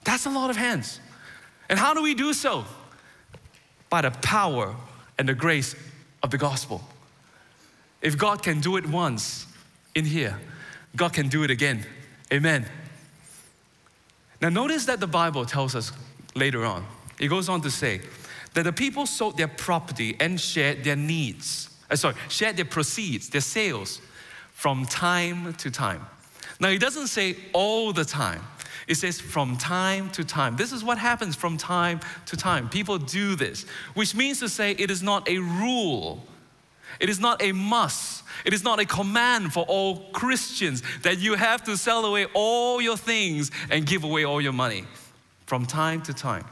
That's 0.05 0.27
a 0.27 0.31
lot 0.31 0.51
of 0.51 0.57
hands. 0.57 1.01
And 1.69 1.79
how 1.79 1.95
do 1.95 2.03
we 2.03 2.15
do 2.15 2.33
so? 2.33 2.65
By 3.89 4.03
the 4.03 4.11
power 4.11 4.75
and 5.19 5.29
the 5.29 5.35
grace 5.35 5.75
of 6.23 6.31
the 6.31 6.39
gospel. 6.39 6.83
If 8.03 8.17
God 8.17 8.43
can 8.43 8.61
do 8.61 8.77
it 8.77 8.87
once 8.87 9.47
in 9.95 10.05
here, 10.05 10.39
God 10.97 11.13
can 11.13 11.29
do 11.29 11.43
it 11.43 11.51
again. 11.51 11.85
Amen. 12.33 12.67
Now, 14.41 14.49
notice 14.49 14.87
that 14.87 15.01
the 15.01 15.07
Bible 15.07 15.45
tells 15.45 15.75
us 15.75 15.93
later 16.35 16.65
on, 16.65 16.87
it 17.19 17.29
goes 17.29 17.49
on 17.49 17.61
to 17.63 17.71
say 17.71 18.01
that 18.55 18.63
the 18.63 18.73
people 18.73 19.07
sold 19.07 19.37
their 19.37 19.49
property 19.49 20.17
and 20.19 20.41
shared 20.41 20.83
their 20.83 20.97
needs, 20.97 21.69
uh, 21.91 21.97
sorry, 21.97 22.15
shared 22.29 22.57
their 22.57 22.65
proceeds, 22.65 23.29
their 23.29 23.43
sales 23.43 24.01
from 24.53 24.87
time 24.87 25.53
to 25.55 25.71
time. 25.71 26.07
Now, 26.59 26.69
it 26.69 26.81
doesn't 26.81 27.09
say 27.09 27.37
all 27.53 27.93
the 27.93 28.05
time, 28.05 28.43
It 28.87 28.97
says 28.97 29.21
from 29.21 29.57
time 29.57 30.11
to 30.11 30.25
time. 30.25 30.57
This 30.57 30.73
is 30.73 30.83
what 30.83 30.99
happens 30.99 31.37
from 31.37 31.57
time 31.57 32.01
to 32.27 32.37
time. 32.37 32.69
People 32.69 32.99
do 32.99 33.37
this, 33.37 33.65
which 33.95 34.15
means 34.15 34.41
to 34.41 34.49
say 34.49 34.73
it 34.73 34.91
is 34.91 35.03
not 35.03 35.29
a 35.29 35.39
rule. 35.39 36.25
It 36.99 37.09
is 37.09 37.21
not 37.21 37.43
a 37.43 37.53
must. 37.53 38.25
It 38.45 38.53
is 38.53 38.65
not 38.65 38.81
a 38.81 38.85
command 38.85 39.53
for 39.53 39.65
all 39.65 40.11
Christians 40.13 40.83
that 41.03 41.19
you 41.19 41.35
have 41.35 41.63
to 41.65 41.77
sell 41.77 42.05
away 42.05 42.27
all 42.35 42.81
your 42.81 42.97
things 42.97 43.51
and 43.71 43.87
give 43.87 44.05
away 44.05 44.25
all 44.25 44.41
your 44.41 44.53
money 44.53 44.85
from 45.47 45.67
time 45.67 46.03
to 46.03 46.15
time. 46.15 46.45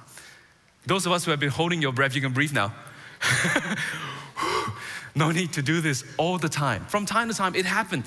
Those 0.86 1.06
of 1.06 1.12
us 1.12 1.24
who 1.24 1.30
have 1.30 1.40
been 1.40 1.50
holding 1.50 1.82
your 1.82 1.92
breath, 1.92 2.14
you 2.14 2.20
can 2.20 2.32
breathe 2.32 2.52
now. 2.52 2.72
no 5.14 5.30
need 5.30 5.52
to 5.52 5.62
do 5.62 5.80
this 5.80 6.04
all 6.16 6.38
the 6.38 6.48
time. 6.48 6.84
From 6.86 7.04
time 7.04 7.28
to 7.28 7.34
time, 7.34 7.54
it 7.54 7.66
happened. 7.66 8.04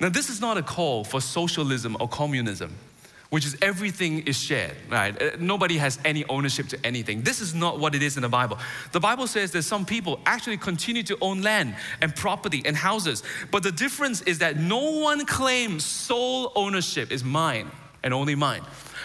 Now, 0.00 0.08
this 0.08 0.28
is 0.28 0.40
not 0.40 0.58
a 0.58 0.62
call 0.62 1.04
for 1.04 1.20
socialism 1.20 1.96
or 2.00 2.08
communism, 2.08 2.74
which 3.32 3.46
is 3.46 3.56
everything 3.62 4.18
is 4.26 4.38
shared, 4.38 4.76
right? 4.90 5.20
Uh, 5.22 5.30
nobody 5.40 5.78
has 5.78 5.98
any 6.04 6.22
ownership 6.26 6.68
to 6.68 6.78
anything. 6.84 7.22
This 7.22 7.40
is 7.40 7.54
not 7.54 7.80
what 7.80 7.94
it 7.94 8.02
is 8.02 8.16
in 8.16 8.22
the 8.22 8.28
Bible. 8.28 8.58
The 8.92 9.00
Bible 9.00 9.26
says 9.26 9.52
that 9.52 9.62
some 9.62 9.86
people 9.86 10.20
actually 10.26 10.58
continue 10.58 11.02
to 11.04 11.16
own 11.22 11.40
land 11.40 11.74
and 12.02 12.14
property 12.14 12.60
and 12.66 12.76
houses, 12.76 13.22
but 13.50 13.62
the 13.62 13.72
difference 13.72 14.20
is 14.20 14.40
that 14.40 14.58
no 14.58 14.98
one 14.98 15.24
claims 15.24 15.82
sole 15.82 16.52
ownership 16.54 17.10
is 17.10 17.24
mine 17.24 17.70
and 18.04 18.12
only 18.12 18.34
mine. 18.34 18.60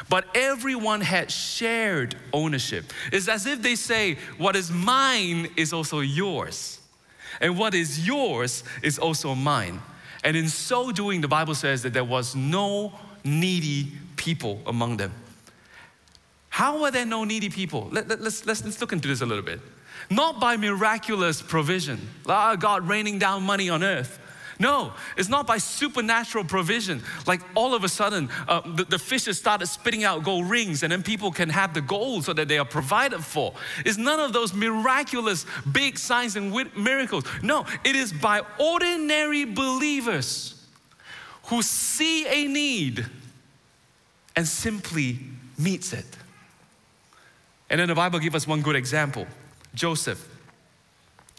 But 0.09 0.25
everyone 0.35 0.99
had 0.99 1.31
shared 1.31 2.17
ownership. 2.33 2.83
It's 3.13 3.29
as 3.29 3.45
if 3.45 3.61
they 3.61 3.75
say, 3.75 4.17
What 4.37 4.57
is 4.57 4.69
mine 4.69 5.51
is 5.55 5.71
also 5.71 6.01
yours, 6.01 6.81
and 7.39 7.57
what 7.57 7.73
is 7.73 8.05
yours 8.05 8.65
is 8.83 8.99
also 8.99 9.35
mine. 9.35 9.81
And 10.25 10.35
in 10.35 10.49
so 10.49 10.91
doing, 10.91 11.21
the 11.21 11.29
Bible 11.29 11.55
says 11.55 11.83
that 11.83 11.93
there 11.93 12.03
was 12.03 12.35
no 12.35 12.91
needy 13.23 13.93
people 14.17 14.61
among 14.65 14.97
them. 14.97 15.13
How 16.49 16.81
were 16.81 16.91
there 16.91 17.05
no 17.05 17.23
needy 17.23 17.49
people? 17.49 17.87
Let, 17.91 18.11
us 18.11 18.19
let's, 18.19 18.45
let's, 18.45 18.65
let's 18.65 18.81
look 18.81 18.91
into 18.91 19.07
this 19.07 19.21
a 19.21 19.25
little 19.25 19.43
bit. 19.43 19.61
Not 20.09 20.39
by 20.39 20.57
miraculous 20.57 21.41
provision, 21.41 22.09
ah, 22.27 22.55
God 22.55 22.87
raining 22.87 23.19
down 23.19 23.43
money 23.43 23.69
on 23.69 23.83
earth. 23.83 24.19
No, 24.59 24.93
it's 25.15 25.29
not 25.29 25.45
by 25.45 25.59
supernatural 25.59 26.43
provision. 26.43 27.03
Like 27.27 27.41
all 27.53 27.75
of 27.75 27.83
a 27.83 27.89
sudden, 27.89 28.29
uh, 28.47 28.61
the, 28.65 28.85
the 28.85 28.97
fishes 28.97 29.37
started 29.37 29.67
spitting 29.67 30.03
out 30.03 30.23
gold 30.23 30.49
rings, 30.49 30.81
and 30.81 30.91
then 30.91 31.03
people 31.03 31.31
can 31.31 31.49
have 31.49 31.73
the 31.73 31.81
gold 31.81 32.25
so 32.25 32.33
that 32.33 32.47
they 32.47 32.57
are 32.57 32.65
provided 32.65 33.23
for. 33.23 33.53
It's 33.85 33.97
none 33.97 34.19
of 34.19 34.33
those 34.33 34.53
miraculous 34.53 35.45
big 35.71 35.99
signs 35.99 36.35
and 36.35 36.51
miracles. 36.75 37.25
No, 37.43 37.65
it 37.83 37.95
is 37.95 38.11
by 38.11 38.41
ordinary 38.59 39.45
believers 39.45 40.65
who 41.43 41.61
see 41.61 42.25
a 42.25 42.47
need 42.47 43.05
and 44.37 44.47
simply 44.47 45.19
meets 45.57 45.91
it. 45.91 46.05
And 47.69 47.81
then 47.81 47.89
the 47.89 47.95
Bible 47.95 48.19
gives 48.19 48.35
us 48.35 48.47
one 48.47 48.61
good 48.61 48.77
example 48.77 49.27
Joseph. 49.73 50.35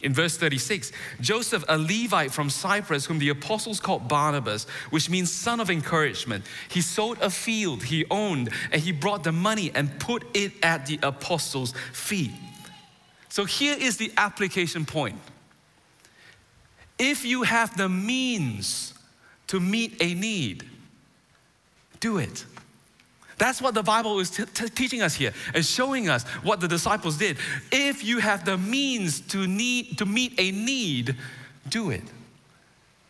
In 0.00 0.14
verse 0.14 0.36
36, 0.36 0.92
Joseph, 1.20 1.64
a 1.68 1.76
Levite 1.76 2.30
from 2.30 2.50
Cyprus, 2.50 3.04
whom 3.04 3.18
the 3.18 3.30
apostles 3.30 3.80
called 3.80 4.06
Barnabas, 4.06 4.64
which 4.90 5.10
means 5.10 5.32
son 5.32 5.58
of 5.58 5.70
encouragement, 5.70 6.44
he 6.68 6.80
sold 6.80 7.18
a 7.20 7.30
field 7.30 7.82
he 7.82 8.04
owned 8.08 8.50
and 8.70 8.80
he 8.80 8.92
brought 8.92 9.24
the 9.24 9.32
money 9.32 9.72
and 9.74 9.98
put 9.98 10.24
it 10.34 10.52
at 10.62 10.86
the 10.86 11.00
apostles' 11.02 11.74
feet. 11.92 12.30
So 13.28 13.44
here 13.44 13.76
is 13.76 13.96
the 13.96 14.12
application 14.16 14.84
point. 14.84 15.18
If 16.96 17.24
you 17.24 17.42
have 17.42 17.76
the 17.76 17.88
means 17.88 18.94
to 19.48 19.58
meet 19.58 19.96
a 20.00 20.14
need, 20.14 20.64
do 21.98 22.18
it. 22.18 22.44
That's 23.38 23.62
what 23.62 23.74
the 23.74 23.82
Bible 23.82 24.18
is 24.18 24.30
t- 24.30 24.44
t- 24.44 24.68
teaching 24.68 25.00
us 25.00 25.14
here 25.14 25.32
and 25.54 25.64
showing 25.64 26.08
us 26.08 26.24
what 26.42 26.60
the 26.60 26.68
disciples 26.68 27.16
did. 27.16 27.38
If 27.70 28.04
you 28.04 28.18
have 28.18 28.44
the 28.44 28.58
means 28.58 29.20
to, 29.28 29.46
need, 29.46 29.98
to 29.98 30.06
meet 30.06 30.34
a 30.38 30.50
need, 30.50 31.16
do 31.68 31.90
it. 31.90 32.02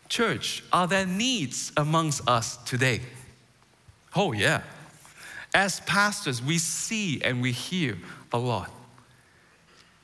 Church, 0.07 0.63
are 0.71 0.87
there 0.87 1.05
needs 1.05 1.71
amongst 1.77 2.27
us 2.27 2.57
today? 2.57 3.01
Oh, 4.15 4.31
yeah. 4.31 4.61
As 5.53 5.79
pastors, 5.81 6.41
we 6.41 6.59
see 6.59 7.21
and 7.21 7.41
we 7.41 7.51
hear 7.51 7.97
a 8.31 8.37
lot. 8.37 8.71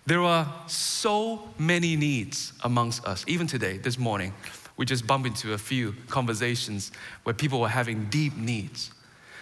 There 0.08 0.22
are 0.22 0.52
so 0.68 1.50
many 1.58 1.96
needs 1.96 2.54
amongst 2.64 3.06
us. 3.06 3.26
Even 3.28 3.48
today, 3.48 3.78
this 3.78 3.98
morning, 3.98 4.34
we 4.78 4.86
just 4.86 5.08
bumped 5.08 5.28
into 5.28 5.54
a 5.54 5.58
few 5.58 5.96
conversations 6.10 6.92
where 7.24 7.34
people 7.34 7.60
were 7.60 7.70
having 7.70 8.06
deep 8.06 8.36
needs. 8.36 8.92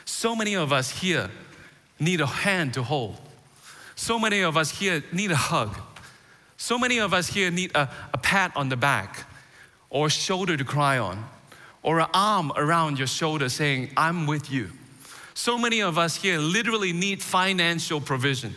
So 0.05 0.35
many 0.35 0.55
of 0.55 0.73
us 0.73 0.89
here 0.89 1.29
need 1.99 2.21
a 2.21 2.25
hand 2.25 2.73
to 2.73 2.83
hold. 2.83 3.17
So 3.95 4.19
many 4.19 4.41
of 4.41 4.57
us 4.57 4.71
here 4.71 5.03
need 5.11 5.31
a 5.31 5.35
hug. 5.35 5.77
So 6.57 6.77
many 6.77 6.99
of 6.99 7.13
us 7.13 7.27
here 7.27 7.51
need 7.51 7.75
a, 7.75 7.89
a 8.13 8.17
pat 8.17 8.51
on 8.55 8.69
the 8.69 8.77
back, 8.77 9.25
or 9.89 10.07
a 10.07 10.09
shoulder 10.09 10.57
to 10.57 10.63
cry 10.63 10.97
on, 10.97 11.25
or 11.81 11.99
an 11.99 12.07
arm 12.13 12.51
around 12.55 12.97
your 12.97 13.07
shoulder 13.07 13.49
saying, 13.49 13.91
I'm 13.97 14.27
with 14.27 14.49
you. 14.51 14.71
So 15.33 15.57
many 15.57 15.81
of 15.81 15.97
us 15.97 16.15
here 16.15 16.37
literally 16.37 16.93
need 16.93 17.21
financial 17.21 17.99
provision. 17.99 18.55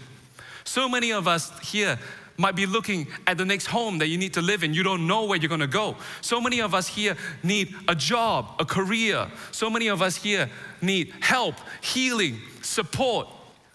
So 0.65 0.88
many 0.88 1.12
of 1.12 1.26
us 1.26 1.57
here 1.61 1.99
might 2.38 2.55
be 2.55 2.66
looking 2.66 3.07
at 3.26 3.38
the 3.38 3.45
next 3.45 3.66
home 3.66 3.99
that 3.99 4.09
you 4.09 4.19
need 4.19 4.35
to 4.35 4.43
live 4.43 4.62
in. 4.62 4.75
You 4.75 4.83
don't 4.83 5.07
know 5.07 5.25
where 5.25 5.38
you're 5.38 5.49
gonna 5.49 5.66
go. 5.66 5.97
So 6.21 6.40
many 6.40 6.61
of 6.61 6.75
us 6.75 6.87
here 6.87 7.16
need 7.43 7.75
a 7.88 7.95
job, 7.95 8.57
a 8.59 8.64
career. 8.64 9.31
So 9.52 9.71
many 9.71 9.88
of 9.88 10.02
us 10.02 10.16
here 10.16 10.50
need 10.83 11.12
help, 11.21 11.55
healing, 11.81 12.40
support. 12.62 13.28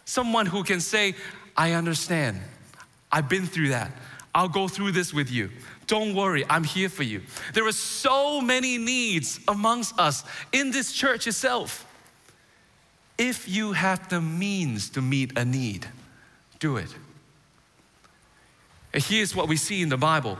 Someone 0.05 0.45
who 0.45 0.63
can 0.63 0.79
say, 0.79 1.15
I 1.55 1.73
understand. 1.73 2.39
I've 3.11 3.29
been 3.29 3.45
through 3.45 3.69
that. 3.69 3.91
I'll 4.33 4.49
go 4.49 4.67
through 4.67 4.93
this 4.93 5.13
with 5.13 5.29
you. 5.29 5.49
Don't 5.87 6.15
worry, 6.15 6.45
I'm 6.49 6.63
here 6.63 6.87
for 6.87 7.03
you. 7.03 7.21
There 7.53 7.67
are 7.67 7.73
so 7.73 8.39
many 8.39 8.77
needs 8.77 9.39
amongst 9.47 9.99
us 9.99 10.23
in 10.53 10.71
this 10.71 10.93
church 10.93 11.27
itself. 11.27 11.85
If 13.17 13.47
you 13.49 13.73
have 13.73 14.07
the 14.09 14.21
means 14.21 14.89
to 14.91 15.01
meet 15.01 15.37
a 15.37 15.43
need, 15.43 15.85
do 16.59 16.77
it. 16.77 16.95
Here's 18.93 19.35
what 19.35 19.47
we 19.47 19.55
see 19.55 19.81
in 19.81 19.89
the 19.89 19.97
Bible 19.97 20.37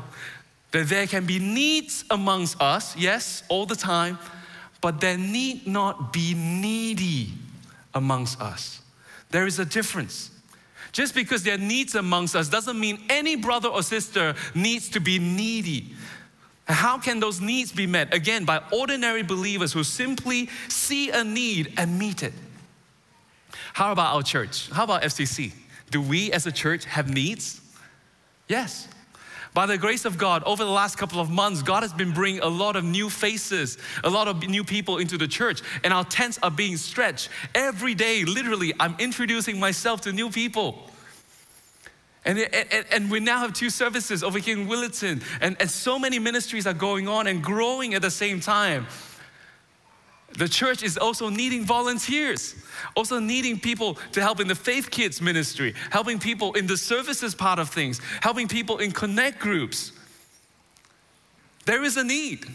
that 0.72 0.88
there 0.88 1.06
can 1.06 1.26
be 1.26 1.38
needs 1.38 2.06
amongst 2.10 2.62
us, 2.62 2.96
yes, 2.96 3.44
all 3.50 3.66
the 3.66 3.76
time, 3.76 4.18
but 4.80 5.02
there 5.02 5.18
need 5.18 5.68
not 5.68 6.14
be 6.14 6.34
needy 6.34 7.34
amongst 7.94 8.40
us. 8.40 8.82
There 9.30 9.46
is 9.46 9.60
a 9.60 9.66
difference. 9.66 10.32
Just 10.92 11.14
because 11.14 11.44
there 11.44 11.56
are 11.56 11.58
needs 11.58 11.96
amongst 11.96 12.36
us 12.36 12.50
doesn't 12.50 12.80
mean 12.80 13.00
any 13.10 13.36
brother 13.36 13.70
or 13.70 13.84
sister 13.84 14.36
needs 14.56 14.90
to 14.90 15.00
be 15.00 15.20
needy. 15.20 15.94
How 16.68 16.98
can 16.98 17.20
those 17.20 17.42
needs 17.42 17.72
be 17.72 17.86
met? 17.86 18.14
Again, 18.14 18.46
by 18.46 18.62
ordinary 18.72 19.24
believers 19.24 19.74
who 19.74 19.84
simply 19.84 20.50
see 20.68 21.10
a 21.10 21.24
need 21.24 21.74
and 21.78 21.98
meet 21.98 22.24
it. 22.24 22.34
How 23.74 23.92
about 23.92 24.16
our 24.16 24.24
church? 24.24 24.70
How 24.70 24.84
about 24.84 25.02
FCC? 25.04 25.54
Do 25.90 26.02
we 26.02 26.32
as 26.32 26.46
a 26.46 26.52
church 26.52 26.86
have 26.86 27.10
needs? 27.10 27.62
Yes. 28.52 28.90
By 29.54 29.66
the 29.66 29.78
grace 29.78 30.04
of 30.04 30.18
God, 30.18 30.44
over 30.44 30.66
the 30.66 30.70
last 30.70 30.98
couple 30.98 31.22
of 31.22 31.30
months, 31.30 31.62
God 31.62 31.84
has 31.84 31.94
been 31.94 32.12
bringing 32.12 32.42
a 32.42 32.50
lot 32.50 32.76
of 32.76 32.84
new 32.84 33.10
faces, 33.10 33.78
a 34.04 34.10
lot 34.10 34.28
of 34.28 34.46
new 34.46 34.66
people 34.66 34.98
into 34.98 35.18
the 35.18 35.28
church, 35.28 35.62
and 35.86 35.94
our 35.94 36.04
tents 36.04 36.38
are 36.44 36.52
being 36.52 36.76
stretched. 36.76 37.30
Every 37.56 37.96
day, 37.96 38.26
literally, 38.26 38.74
I'm 38.78 38.96
introducing 39.00 39.58
myself 39.58 40.02
to 40.02 40.12
new 40.12 40.30
people. 40.30 40.90
And, 42.26 42.40
and, 42.40 42.86
and, 42.92 43.10
we 43.10 43.22
now 43.22 43.40
have 43.40 43.54
two 43.54 43.70
services 43.70 44.22
over 44.22 44.38
here 44.38 44.60
in 44.60 44.68
Willetton, 44.68 45.24
and, 45.40 45.56
and 45.60 45.72
so 45.72 45.98
many 45.98 46.20
ministries 46.20 46.68
are 46.68 46.74
going 46.74 47.08
on 47.08 47.26
and 47.26 47.42
growing 47.42 47.94
at 47.94 48.02
the 48.02 48.12
same 48.12 48.42
time. 48.42 48.86
The 50.38 50.48
church 50.48 50.82
is 50.84 50.98
also 50.98 51.30
needing 51.30 51.66
volunteers, 51.66 52.56
also 52.96 53.20
needing 53.20 53.60
people 53.60 53.96
to 54.14 54.22
help 54.22 54.40
in 54.40 54.48
the 54.48 54.56
faith 54.56 54.90
kids 54.90 55.22
ministry, 55.22 55.76
helping 55.92 56.20
people 56.20 56.54
in 56.54 56.68
the 56.68 56.78
services 56.78 57.36
part 57.36 57.60
of 57.60 57.70
things, 57.70 58.00
helping 58.22 58.48
people 58.48 58.78
in 58.78 58.92
connect 58.92 59.40
groups. 59.40 59.92
There 61.66 61.84
is 61.84 61.98
a 61.98 62.04
need. 62.04 62.46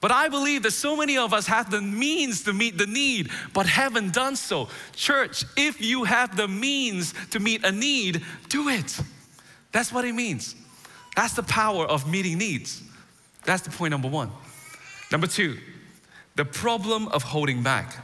But 0.00 0.12
I 0.12 0.28
believe 0.28 0.62
that 0.62 0.70
so 0.70 0.96
many 0.96 1.18
of 1.18 1.32
us 1.34 1.46
have 1.48 1.70
the 1.70 1.80
means 1.80 2.44
to 2.44 2.52
meet 2.52 2.78
the 2.78 2.86
need, 2.86 3.30
but 3.52 3.66
haven't 3.66 4.14
done 4.14 4.36
so. 4.36 4.68
Church, 4.94 5.44
if 5.56 5.80
you 5.80 6.04
have 6.04 6.36
the 6.36 6.46
means 6.46 7.14
to 7.30 7.40
meet 7.40 7.64
a 7.64 7.72
need, 7.72 8.22
do 8.48 8.68
it. 8.68 8.96
That's 9.72 9.92
what 9.92 10.04
it 10.04 10.14
means. 10.14 10.54
That's 11.16 11.34
the 11.34 11.42
power 11.42 11.84
of 11.84 12.08
meeting 12.08 12.38
needs. 12.38 12.80
That's 13.44 13.62
the 13.62 13.70
point 13.70 13.90
number 13.90 14.08
one. 14.08 14.30
Number 15.10 15.26
two, 15.26 15.58
the 16.38 16.44
problem 16.44 17.08
of 17.08 17.24
holding 17.24 17.64
back. 17.64 17.96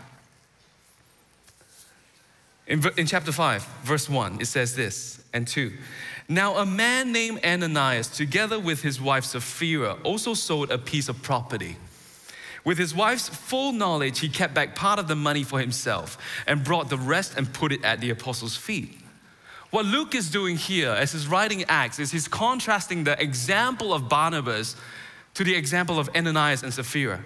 In, 2.67 2.83
in 2.97 3.07
chapter 3.07 3.31
5, 3.31 3.65
verse 3.85 4.11
1, 4.11 4.41
it 4.41 4.47
says 4.47 4.75
this 4.75 5.23
and 5.33 5.47
2. 5.47 5.73
Now, 6.29 6.57
a 6.57 6.67
man 6.67 7.13
named 7.13 7.45
Ananias, 7.45 8.09
together 8.09 8.59
with 8.59 8.83
his 8.83 9.01
wife 9.01 9.25
Sapphira, 9.25 9.99
also 10.03 10.35
sold 10.35 10.73
a 10.73 10.79
piece 10.79 11.09
of 11.09 11.23
property. 11.23 11.77
With 12.65 12.77
his 12.77 12.93
wife's 12.93 13.29
full 13.29 13.71
knowledge, 13.71 14.19
he 14.19 14.29
kept 14.29 14.53
back 14.53 14.75
part 14.75 14.99
of 14.99 15.07
the 15.07 15.15
money 15.15 15.45
for 15.45 15.61
himself 15.61 16.19
and 16.49 16.65
brought 16.65 16.89
the 16.89 16.99
rest 16.99 17.35
and 17.37 17.53
put 17.53 17.71
it 17.71 17.85
at 17.85 18.01
the 18.01 18.11
apostles' 18.11 18.57
feet. 18.57 18.99
What 19.71 19.87
Luke 19.87 20.17
is 20.17 20.29
doing 20.29 20.57
here 20.57 20.91
as 20.91 21.13
he's 21.13 21.29
writing 21.29 21.63
Acts 21.69 22.01
is 22.01 22.11
he's 22.11 22.27
contrasting 22.27 23.05
the 23.05 23.21
example 23.23 23.95
of 23.95 24.09
Barnabas 24.09 24.75
to 25.35 25.45
the 25.45 25.55
example 25.55 26.01
of 26.01 26.11
Ananias 26.17 26.65
and 26.65 26.75
Sapphira. 26.75 27.23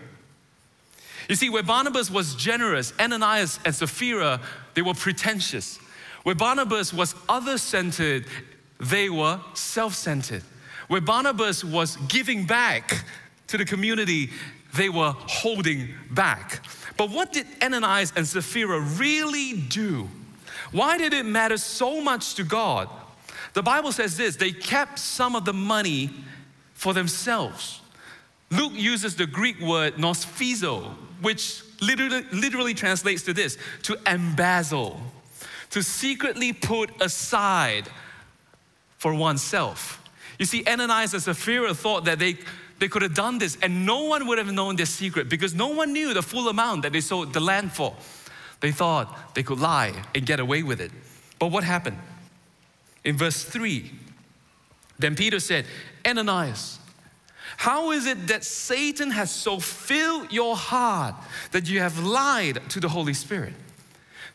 You 1.29 1.35
see, 1.35 1.51
where 1.51 1.63
Barnabas 1.63 2.11
was 2.11 2.35
generous, 2.35 2.93
Ananias 2.99 3.61
and 3.65 3.75
Sapphira, 3.75 4.41
they 4.75 4.83
were 4.83 4.95
pretentious. 4.95 5.79
Where 6.23 6.35
Barnabas 6.35 6.93
was 6.93 7.15
other 7.29 7.59
centered, 7.59 8.27
they 8.81 9.11
were 9.11 9.41
self 9.55 9.95
centered. 9.95 10.43
Where 10.89 11.01
Barnabas 11.03 11.63
was 11.63 11.97
giving 12.09 12.47
back 12.47 13.05
to 13.49 13.59
the 13.59 13.65
community, 13.65 14.31
they 14.75 14.89
were 14.89 15.13
holding 15.13 15.91
back. 16.11 16.65
But 16.97 17.11
what 17.11 17.33
did 17.33 17.47
Ananias 17.63 18.13
and 18.17 18.27
Sapphira 18.27 18.81
really 18.81 19.53
do? 19.53 20.09
Why 20.73 20.99
did 20.99 21.13
it 21.13 21.25
matter 21.25 21.57
so 21.57 22.01
much 22.01 22.35
to 22.35 22.45
God? 22.45 22.89
The 23.55 23.63
Bible 23.63 23.93
says 23.93 24.17
this 24.17 24.37
they 24.37 24.53
kept 24.53 24.99
some 24.99 25.37
of 25.37 25.45
the 25.45 25.53
money 25.53 26.11
for 26.75 26.95
themselves. 26.95 27.81
Luke 28.51 28.73
uses 28.75 29.17
the 29.17 29.27
Greek 29.27 29.61
word 29.61 29.95
nosphizo, 29.97 30.95
which 31.21 31.63
literally, 31.81 32.25
literally 32.33 32.75
translates 32.75 33.23
to 33.23 33.33
this 33.33 33.59
to 33.83 33.99
embezzle, 34.07 35.01
to 35.71 35.83
secretly 35.83 36.53
put 36.53 36.91
aside 37.01 37.89
for 38.99 39.15
oneself. 39.15 40.03
You 40.39 40.47
see, 40.47 40.65
Ananias 40.67 41.15
and 41.15 41.23
Sapphira 41.23 41.75
thought 41.75 42.05
that 42.05 42.19
they 42.19 42.39
they 42.79 42.89
could 42.89 43.03
have 43.03 43.15
done 43.15 43.39
this 43.39 43.59
and 43.61 43.85
no 43.85 44.05
one 44.05 44.27
would 44.29 44.39
have 44.39 44.53
known 44.53 44.77
their 44.77 44.87
secret 44.87 45.29
because 45.29 45.55
no 45.55 45.69
one 45.69 45.93
knew 45.93 46.15
the 46.15 46.23
full 46.23 46.49
amount 46.49 46.83
that 46.83 46.93
they 46.93 47.01
sold 47.01 47.33
the 47.33 47.41
land 47.41 47.73
for. 47.73 47.95
They 48.61 48.73
thought 48.73 49.35
they 49.35 49.43
could 49.43 49.59
lie 49.59 49.93
and 50.15 50.27
get 50.27 50.41
away 50.41 50.63
with 50.63 50.81
it. 50.81 50.91
But 51.39 51.49
what 51.49 51.65
happened? 51.65 51.99
In 53.05 53.17
verse 53.17 53.45
3, 53.45 53.91
then 54.99 55.15
Peter 55.15 55.41
said, 55.41 55.65
Ananias, 56.07 56.79
how 57.59 57.91
is 57.91 58.07
it 58.07 58.29
that 58.29 58.45
Satan 58.45 59.11
has 59.11 59.33
so 59.33 59.59
filled 59.59 60.33
your 60.33 60.55
heart 60.55 61.17
that 61.51 61.69
you 61.69 61.81
have 61.81 61.99
lied 61.99 62.63
to 62.71 62.79
the 62.79 62.89
Holy 62.89 63.13
Spirit? 63.13 63.53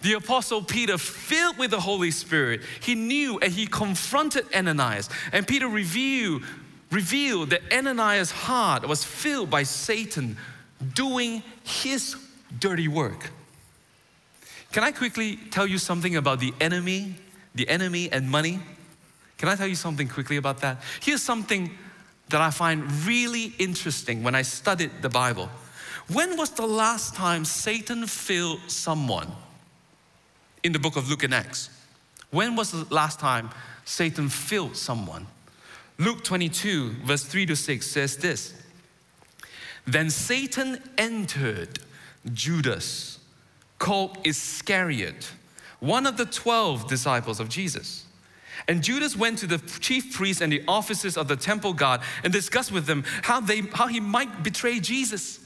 The 0.01 0.15
apostle 0.15 0.61
Peter, 0.61 0.97
filled 0.97 1.57
with 1.57 1.71
the 1.71 1.79
Holy 1.79 2.11
Spirit, 2.11 2.63
he 2.81 2.95
knew 2.95 3.39
and 3.39 3.53
he 3.53 3.65
confronted 3.65 4.45
Ananias. 4.53 5.09
And 5.31 5.47
Peter 5.47 5.69
revealed 5.69 6.43
revealed 6.91 7.51
that 7.51 7.61
Ananias' 7.71 8.29
heart 8.29 8.85
was 8.85 9.05
filled 9.05 9.49
by 9.49 9.63
Satan 9.63 10.35
doing 10.93 11.43
his 11.63 12.17
dirty 12.59 12.89
work. 12.89 13.31
Can 14.73 14.83
I 14.83 14.91
quickly 14.91 15.37
tell 15.49 15.65
you 15.65 15.77
something 15.77 16.17
about 16.17 16.41
the 16.41 16.53
enemy, 16.59 17.15
the 17.55 17.69
enemy 17.69 18.11
and 18.11 18.29
money? 18.29 18.59
Can 19.37 19.47
I 19.47 19.55
tell 19.55 19.67
you 19.67 19.75
something 19.75 20.09
quickly 20.09 20.35
about 20.35 20.57
that? 20.59 20.83
Here's 21.01 21.23
something 21.23 21.71
that 22.29 22.41
I 22.41 22.49
find 22.49 22.91
really 23.05 23.53
interesting 23.59 24.23
when 24.23 24.35
I 24.35 24.41
studied 24.41 24.91
the 25.01 25.09
Bible. 25.09 25.49
When 26.11 26.37
was 26.37 26.49
the 26.51 26.65
last 26.65 27.15
time 27.15 27.45
Satan 27.45 28.07
filled 28.07 28.59
someone 28.67 29.31
in 30.63 30.71
the 30.71 30.79
book 30.79 30.95
of 30.95 31.09
Luke 31.09 31.23
and 31.23 31.33
Acts? 31.33 31.69
When 32.31 32.55
was 32.55 32.71
the 32.71 32.93
last 32.93 33.19
time 33.19 33.49
Satan 33.85 34.29
filled 34.29 34.75
someone? 34.75 35.27
Luke 35.97 36.23
22, 36.23 36.95
verse 37.05 37.23
3 37.23 37.45
to 37.45 37.55
6 37.55 37.85
says 37.85 38.17
this 38.17 38.53
Then 39.85 40.09
Satan 40.09 40.79
entered 40.97 41.79
Judas, 42.33 43.19
called 43.77 44.17
Iscariot, 44.23 45.31
one 45.79 46.07
of 46.07 46.17
the 46.17 46.25
12 46.25 46.87
disciples 46.87 47.39
of 47.39 47.49
Jesus. 47.49 48.05
And 48.67 48.83
Judas 48.83 49.15
went 49.15 49.39
to 49.39 49.47
the 49.47 49.57
chief 49.79 50.13
priests 50.13 50.41
and 50.41 50.51
the 50.51 50.63
officers 50.67 51.17
of 51.17 51.27
the 51.27 51.35
temple 51.35 51.73
guard 51.73 52.01
and 52.23 52.31
discussed 52.31 52.71
with 52.71 52.85
them 52.85 53.03
how, 53.23 53.39
they, 53.39 53.61
how 53.61 53.87
he 53.87 53.99
might 53.99 54.43
betray 54.43 54.79
Jesus. 54.79 55.39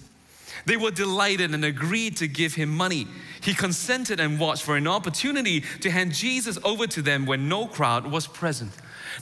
They 0.65 0.77
were 0.77 0.91
delighted 0.91 1.53
and 1.53 1.63
agreed 1.63 2.17
to 2.17 2.27
give 2.27 2.53
him 2.53 2.69
money. 2.69 3.07
He 3.41 3.53
consented 3.53 4.19
and 4.19 4.39
watched 4.39 4.63
for 4.63 4.75
an 4.75 4.87
opportunity 4.87 5.61
to 5.81 5.89
hand 5.89 6.13
Jesus 6.13 6.57
over 6.63 6.87
to 6.87 7.01
them 7.01 7.25
when 7.25 7.47
no 7.47 7.67
crowd 7.67 8.05
was 8.05 8.27
present. 8.27 8.71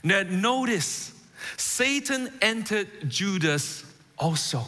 Now, 0.03 0.23
notice 0.23 1.13
Satan 1.57 2.33
entered 2.41 2.87
Judas 3.07 3.85
also. 4.17 4.63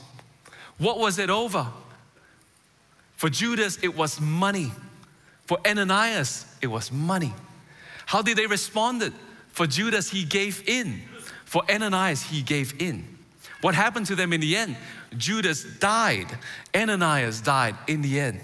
What 0.78 1.00
was 1.00 1.20
it 1.20 1.30
over? 1.30 1.68
For 3.16 3.30
Judas, 3.30 3.80
it 3.82 3.96
was 3.96 4.22
money. 4.22 4.72
For 5.46 5.58
Ananias, 5.66 6.46
it 6.62 6.68
was 6.68 6.92
money. 6.92 7.34
How 8.08 8.22
did 8.22 8.38
they 8.38 8.48
respond? 8.48 9.14
For 9.50 9.68
Judas, 9.68 10.10
he 10.10 10.24
gave 10.24 10.64
in. 10.66 11.02
For 11.44 11.62
Ananias, 11.70 12.24
he 12.24 12.42
gave 12.42 12.82
in. 12.82 13.06
What 13.60 13.76
happened 13.76 14.06
to 14.06 14.16
them 14.16 14.32
in 14.32 14.40
the 14.40 14.56
end? 14.56 14.78
Judas 15.18 15.66
died. 15.80 16.28
Ananias 16.74 17.42
died 17.42 17.76
in 17.88 18.02
the 18.02 18.18
end. 18.18 18.40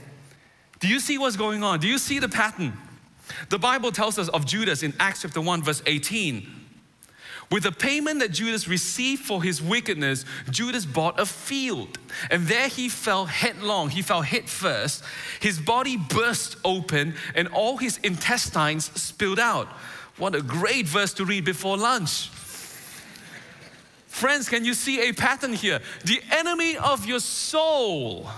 Do 0.81 0.89
you 0.89 0.99
see 0.99 1.17
what's 1.17 1.37
going 1.37 1.63
on? 1.63 1.79
Do 1.79 1.87
you 1.87 1.97
see 1.97 2.19
the 2.19 2.27
pattern? 2.27 2.73
The 3.47 3.57
Bible 3.57 3.93
tells 3.93 4.19
us 4.19 4.27
of 4.27 4.45
Judas 4.45 4.83
in 4.83 4.93
Acts 4.99 5.21
chapter 5.21 5.39
1, 5.39 5.63
verse 5.63 5.81
18. 5.85 6.45
With 7.51 7.63
the 7.63 7.71
payment 7.71 8.19
that 8.19 8.31
Judas 8.31 8.67
received 8.67 9.23
for 9.23 9.43
his 9.43 9.61
wickedness, 9.61 10.25
Judas 10.49 10.85
bought 10.85 11.19
a 11.19 11.25
field. 11.25 11.97
And 12.31 12.47
there 12.47 12.67
he 12.67 12.89
fell 12.89 13.25
headlong. 13.25 13.89
He 13.89 14.01
fell 14.01 14.21
head 14.21 14.49
first. 14.49 15.03
His 15.39 15.59
body 15.59 15.97
burst 15.97 16.57
open 16.65 17.15
and 17.35 17.47
all 17.49 17.77
his 17.77 17.97
intestines 17.97 18.85
spilled 18.99 19.39
out. 19.39 19.67
What 20.17 20.35
a 20.35 20.41
great 20.41 20.87
verse 20.87 21.13
to 21.15 21.25
read 21.25 21.45
before 21.45 21.77
lunch. 21.77 22.29
Friends, 24.07 24.47
can 24.47 24.63
you 24.63 24.73
see 24.73 25.09
a 25.09 25.11
pattern 25.11 25.53
here? 25.53 25.79
The 26.05 26.21
enemy 26.31 26.77
of 26.77 27.05
your 27.05 27.19
soul. 27.19 28.29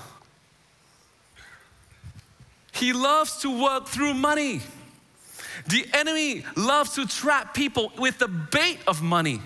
He 2.72 2.94
loves 2.94 3.38
to 3.42 3.62
work 3.62 3.88
through 3.88 4.14
money. 4.14 4.62
The 5.68 5.88
enemy 5.94 6.44
loves 6.56 6.94
to 6.96 7.08
trap 7.08 7.54
people 7.54 7.92
with 7.98 8.20
the 8.20 8.28
bait 8.28 8.80
of 8.88 9.02
money. 9.02 9.42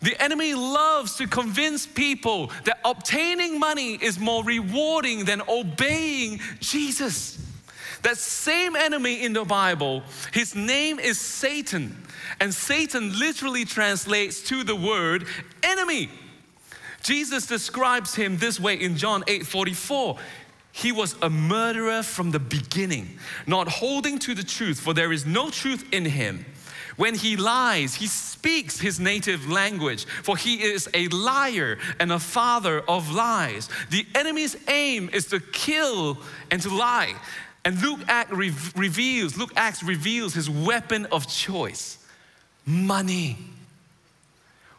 The 0.00 0.20
enemy 0.22 0.54
loves 0.54 1.16
to 1.16 1.26
convince 1.26 1.86
people 1.86 2.52
that 2.64 2.78
obtaining 2.84 3.58
money 3.58 3.94
is 3.94 4.18
more 4.18 4.44
rewarding 4.44 5.24
than 5.24 5.42
obeying 5.48 6.40
Jesus. 6.60 7.38
That 8.02 8.16
same 8.16 8.76
enemy 8.76 9.24
in 9.24 9.32
the 9.32 9.44
Bible, 9.44 10.02
his 10.32 10.54
name 10.54 11.00
is 11.00 11.18
Satan. 11.18 11.96
And 12.40 12.54
Satan 12.54 13.18
literally 13.18 13.64
translates 13.64 14.40
to 14.42 14.62
the 14.62 14.76
word 14.76 15.26
enemy. 15.64 16.08
Jesus 17.02 17.46
describes 17.46 18.14
him 18.14 18.38
this 18.38 18.60
way 18.60 18.74
in 18.74 18.96
John 18.96 19.24
8 19.26 19.46
44. 19.46 20.16
He 20.72 20.92
was 20.92 21.16
a 21.22 21.30
murderer 21.30 22.02
from 22.02 22.30
the 22.30 22.38
beginning, 22.38 23.18
not 23.46 23.68
holding 23.68 24.18
to 24.20 24.34
the 24.34 24.44
truth, 24.44 24.78
for 24.78 24.94
there 24.94 25.12
is 25.12 25.26
no 25.26 25.50
truth 25.50 25.84
in 25.92 26.04
him. 26.04 26.44
When 26.96 27.14
he 27.14 27.36
lies, 27.36 27.94
he 27.94 28.08
speaks 28.08 28.80
his 28.80 28.98
native 28.98 29.48
language, 29.48 30.04
for 30.04 30.36
he 30.36 30.62
is 30.62 30.88
a 30.94 31.06
liar 31.08 31.78
and 32.00 32.10
a 32.10 32.18
father 32.18 32.80
of 32.88 33.12
lies. 33.12 33.68
The 33.90 34.04
enemy's 34.14 34.56
aim 34.68 35.08
is 35.12 35.26
to 35.26 35.38
kill 35.38 36.18
and 36.50 36.60
to 36.62 36.68
lie. 36.68 37.14
And 37.64 37.80
Luke 37.80 38.00
Act 38.08 38.32
re- 38.32 38.52
reveals, 38.74 39.36
Luke 39.36 39.52
Acts 39.56 39.82
reveals 39.82 40.34
his 40.34 40.50
weapon 40.50 41.06
of 41.06 41.28
choice 41.28 41.98
money. 42.66 43.38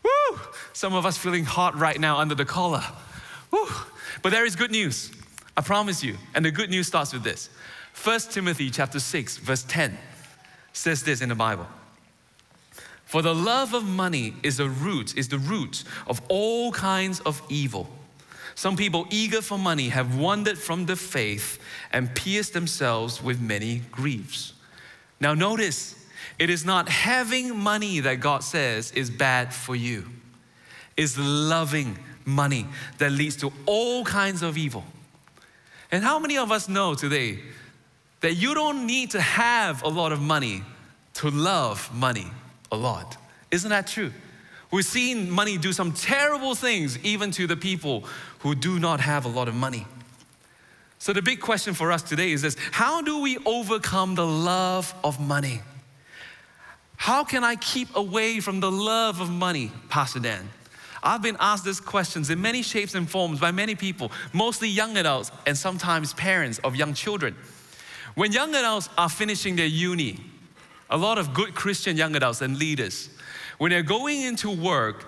Woo! 0.04 0.40
Some 0.74 0.94
of 0.94 1.06
us 1.06 1.18
feeling 1.18 1.46
hot 1.46 1.76
right 1.78 2.00
now 2.00 2.18
under 2.18 2.36
the 2.36 2.46
collar. 2.46 2.84
Woo! 3.52 3.68
But 4.22 4.32
there 4.32 4.46
is 4.46 4.56
good 4.56 4.72
news. 4.72 5.12
I 5.60 5.62
promise 5.62 6.02
you. 6.06 6.16
And 6.34 6.46
the 6.46 6.52
good 6.52 6.70
news 6.70 6.88
starts 6.88 7.12
with 7.12 7.22
this. 7.22 7.50
1 8.02 8.20
Timothy 8.32 8.70
chapter 8.70 8.98
6 8.98 9.40
verse 9.40 9.64
10 9.64 9.98
says 10.72 11.04
this 11.04 11.20
in 11.20 11.28
the 11.28 11.36
Bible. 11.36 11.68
For 13.04 13.22
the 13.22 13.36
love 13.36 13.74
of 13.74 13.84
money 13.84 14.36
is 14.42 14.62
a 14.62 14.70
root, 14.70 15.18
is 15.18 15.28
the 15.28 15.38
root 15.38 15.84
of 16.08 16.22
all 16.30 16.72
kinds 16.72 17.20
of 17.22 17.42
evil. 17.50 17.90
Some 18.56 18.78
people 18.78 19.06
eager 19.10 19.42
for 19.42 19.58
money 19.58 19.90
have 19.90 20.18
wandered 20.18 20.58
from 20.58 20.86
the 20.86 20.96
faith 20.96 21.60
and 21.92 22.16
pierced 22.16 22.54
themselves 22.54 23.22
with 23.22 23.42
many 23.42 23.80
griefs. 23.92 24.54
Now 25.20 25.34
notice, 25.34 25.94
it 26.38 26.50
is 26.50 26.64
not 26.64 26.88
having 26.88 27.60
money 27.60 28.00
that 28.00 28.22
God 28.22 28.46
says 28.46 28.94
is 28.94 29.10
bad 29.10 29.54
for 29.54 29.76
you. 29.76 30.06
It's 30.96 31.18
loving 31.18 32.00
money 32.24 32.66
that 33.00 33.12
leads 33.12 33.36
to 33.38 33.52
all 33.66 34.06
kinds 34.06 34.42
of 34.42 34.58
evil. 34.58 34.86
And 35.92 36.04
how 36.04 36.20
many 36.20 36.38
of 36.38 36.52
us 36.52 36.70
know 36.70 36.94
today 36.94 37.40
that 38.22 38.36
you 38.36 38.54
don't 38.54 38.86
need 38.86 39.12
to 39.12 39.22
have 39.22 39.84
a 39.84 39.88
lot 39.88 40.12
of 40.12 40.22
money 40.22 40.64
to 41.16 41.30
love 41.30 41.90
money 41.94 42.28
a 42.72 42.78
lot? 42.78 43.18
Isn't 43.52 43.70
that 43.70 43.88
true? 43.88 44.12
We've 44.72 44.86
seen 44.86 45.32
money 45.32 45.58
do 45.58 45.74
some 45.74 45.92
terrible 45.92 46.54
things, 46.54 47.00
even 47.00 47.32
to 47.32 47.48
the 47.48 47.58
people 47.58 48.04
who 48.40 48.54
do 48.54 48.80
not 48.80 49.00
have 49.00 49.26
a 49.26 49.30
lot 49.30 49.48
of 49.48 49.56
money. 49.56 49.88
So, 51.00 51.14
the 51.14 51.22
big 51.22 51.40
question 51.40 51.74
for 51.74 51.92
us 51.92 52.04
today 52.04 52.32
is 52.32 52.42
this 52.42 52.56
How 52.72 53.02
do 53.02 53.20
we 53.20 53.38
overcome 53.46 54.16
the 54.16 54.28
love 54.28 54.94
of 55.04 55.20
money? 55.20 55.62
How 56.98 57.24
can 57.24 57.44
I 57.44 57.56
keep 57.56 57.96
away 57.96 58.42
from 58.42 58.60
the 58.60 58.70
love 58.70 59.22
of 59.22 59.30
money, 59.30 59.72
Pastor 59.88 60.20
Dan? 60.20 60.50
I've 61.04 61.22
been 61.22 61.38
asked 61.40 61.66
these 61.66 61.80
questions 61.80 62.30
in 62.30 62.42
many 62.42 62.62
shapes 62.62 62.96
and 62.96 63.10
forms 63.10 63.40
by 63.40 63.52
many 63.52 63.76
people, 63.76 64.12
mostly 64.34 64.68
young 64.68 64.98
adults 64.98 65.32
and 65.46 65.58
sometimes 65.58 66.14
parents 66.14 66.60
of 66.60 66.76
young 66.76 66.94
children. 66.94 67.36
When 68.16 68.32
young 68.32 68.54
adults 68.56 68.90
are 68.98 69.10
finishing 69.10 69.56
their 69.56 69.66
uni, 69.66 70.20
a 70.90 70.98
lot 70.98 71.18
of 71.18 71.34
good 71.34 71.56
Christian 71.56 71.96
young 71.96 72.16
adults 72.16 72.42
and 72.42 72.58
leaders, 72.58 73.10
when 73.60 73.72
they're 73.72 73.84
going 73.84 74.22
into 74.22 74.50
work, 74.50 75.08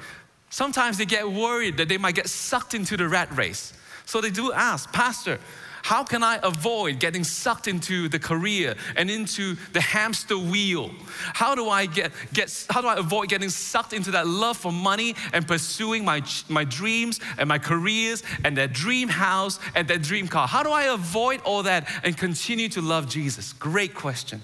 sometimes 0.50 0.98
they 0.98 1.06
get 1.06 1.30
worried 1.30 1.78
that 1.78 1.90
they 1.90 1.98
might 1.98 2.16
get 2.16 2.30
sucked 2.30 2.74
into 2.74 2.96
the 2.96 3.08
rat 3.08 3.36
race. 3.36 3.74
So 4.06 4.22
they 4.22 4.30
do 4.30 4.52
ask, 4.54 4.92
Pastor, 4.92 5.40
how 5.84 6.04
can 6.04 6.24
I 6.24 6.40
avoid 6.44 7.00
getting 7.00 7.24
sucked 7.24 7.68
into 7.68 8.08
the 8.08 8.20
career 8.20 8.76
and 8.96 9.10
into 9.10 9.56
the 9.74 9.82
hamster 9.82 10.38
wheel? 10.38 10.92
How 11.34 11.56
do 11.56 11.70
I 11.70 11.86
get, 11.86 12.12
get 12.34 12.66
how 12.70 12.82
do 12.82 12.88
I 12.88 12.98
avoid 12.98 13.30
getting 13.30 13.50
sucked 13.50 13.94
into 13.94 14.12
that 14.12 14.28
love 14.28 14.58
for 14.58 14.72
money 14.72 15.16
and 15.34 15.48
pursuing 15.48 16.06
my, 16.06 16.22
my 16.50 16.64
dreams 16.64 17.20
and 17.38 17.48
my 17.50 17.58
careers 17.58 18.24
and 18.44 18.58
that 18.58 18.74
dream 18.74 19.10
house 19.10 19.60
and 19.76 19.88
that 19.88 20.02
dream 20.02 20.28
car? 20.28 20.48
How 20.48 20.64
do 20.64 20.72
I 20.72 20.94
avoid 20.94 21.42
all 21.42 21.64
that 21.64 21.90
and 22.04 22.18
continue 22.18 22.70
to 22.70 22.82
love 22.82 23.10
Jesus? 23.10 23.54
Great 23.54 23.96
question. 23.96 24.42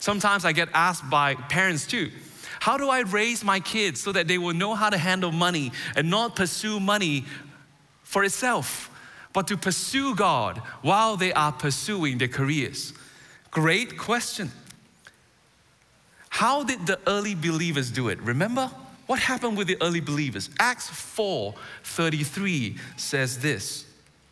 Sometimes 0.00 0.44
I 0.44 0.52
get 0.52 0.68
asked 0.74 1.08
by 1.08 1.34
parents 1.34 1.86
too. 1.86 2.10
How 2.60 2.78
do 2.78 2.88
I 2.88 3.00
raise 3.00 3.44
my 3.44 3.60
kids 3.60 4.00
so 4.00 4.12
that 4.12 4.28
they 4.28 4.38
will 4.38 4.54
know 4.54 4.74
how 4.74 4.88
to 4.88 4.96
handle 4.96 5.32
money 5.32 5.72
and 5.96 6.10
not 6.10 6.36
pursue 6.36 6.80
money 6.80 7.26
for 8.02 8.24
itself? 8.24 8.90
But 9.34 9.46
to 9.48 9.58
pursue 9.58 10.14
God 10.14 10.58
while 10.80 11.18
they 11.18 11.34
are 11.34 11.52
pursuing 11.52 12.16
their 12.16 12.28
careers? 12.28 12.94
Great 13.50 13.98
question. 13.98 14.50
How 16.30 16.64
did 16.64 16.86
the 16.86 16.98
early 17.06 17.34
believers 17.34 17.90
do 17.90 18.08
it? 18.08 18.18
Remember? 18.22 18.70
What 19.06 19.18
happened 19.18 19.58
with 19.58 19.66
the 19.66 19.76
early 19.82 20.00
believers? 20.00 20.48
Acts 20.58 20.88
4 20.88 21.54
33 21.82 22.78
says 22.96 23.38
this. 23.40 23.84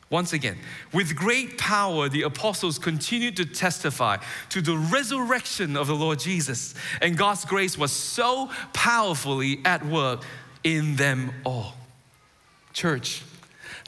Once 0.09 0.35
again, 0.35 0.59
with 0.93 1.17
great 1.17 1.57
power, 1.57 2.07
the 2.09 2.23
apostles 2.23 2.79
continued 2.79 3.35
to 3.35 3.47
testify 3.47 4.19
to 4.51 4.61
the 4.61 4.77
resurrection 4.77 5.75
of 5.75 5.87
the 5.87 5.95
Lord 5.95 6.19
Jesus, 6.19 6.75
and 7.01 7.17
God's 7.17 7.47
grace 7.47 7.79
was 7.79 7.93
so 7.93 8.51
powerfully 8.75 9.61
at 9.65 9.85
work 9.87 10.23
in 10.65 10.97
them 10.97 11.33
all. 11.45 11.75
Church, 12.75 13.23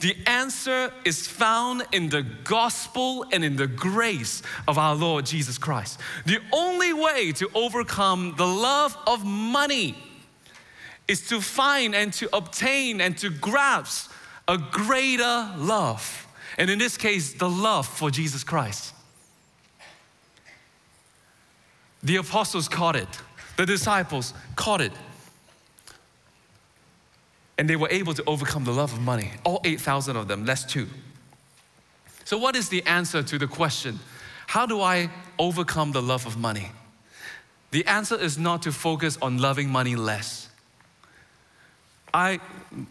the 0.01 0.17
answer 0.27 0.93
is 1.05 1.27
found 1.27 1.87
in 1.93 2.09
the 2.09 2.23
gospel 2.23 3.25
and 3.33 3.45
in 3.45 3.57
the 3.57 3.67
grace 3.67 4.43
of 4.67 4.79
our 4.79 4.95
Lord 4.95 5.27
Jesus 5.27 5.59
Christ. 5.59 6.01
The 6.27 6.41
only 6.53 6.93
way 6.93 7.33
to 7.33 7.49
overcome 7.55 8.35
the 8.37 8.47
love 8.47 8.97
of 9.07 9.25
money 9.25 9.97
is 11.07 11.29
to 11.29 11.41
find 11.41 11.95
and 11.95 12.13
to 12.15 12.35
obtain 12.35 13.01
and 13.01 13.17
to 13.19 13.31
grasp 13.31 14.11
a 14.49 14.59
greater 14.59 15.51
love. 15.57 16.27
And 16.59 16.71
in 16.71 16.79
this 16.79 16.97
case, 16.97 17.35
the 17.35 17.49
love 17.49 17.87
for 17.87 18.11
Jesus 18.11 18.45
Christ. 18.45 18.93
The 22.03 22.17
apostles 22.17 22.69
caught 22.69 22.97
it, 22.97 23.09
the 23.57 23.65
disciples 23.65 24.35
caught 24.57 24.81
it. 24.81 24.93
And 27.57 27.69
they 27.69 27.77
were 27.77 27.89
able 27.91 28.15
to 28.15 28.25
overcome 28.27 28.65
the 28.65 28.73
love 28.73 28.93
of 28.93 29.01
money. 29.01 29.31
All 29.45 29.61
8,000 29.65 30.17
of 30.17 30.29
them, 30.29 30.45
less 30.45 30.65
two. 30.65 30.89
So, 32.25 32.39
what 32.39 32.57
is 32.57 32.69
the 32.69 32.83
answer 32.87 33.23
to 33.23 33.39
the 33.39 33.47
question 33.47 34.01
how 34.47 34.67
do 34.67 34.81
I 34.81 35.11
overcome 35.39 35.93
the 35.93 36.03
love 36.03 36.27
of 36.27 36.37
money? 36.37 36.71
The 37.71 37.85
answer 37.87 38.17
is 38.17 38.39
not 38.39 38.63
to 38.63 38.73
focus 38.73 39.19
on 39.21 39.39
loving 39.39 39.69
money 39.69 39.97
less. 39.97 40.49
I, 42.15 42.39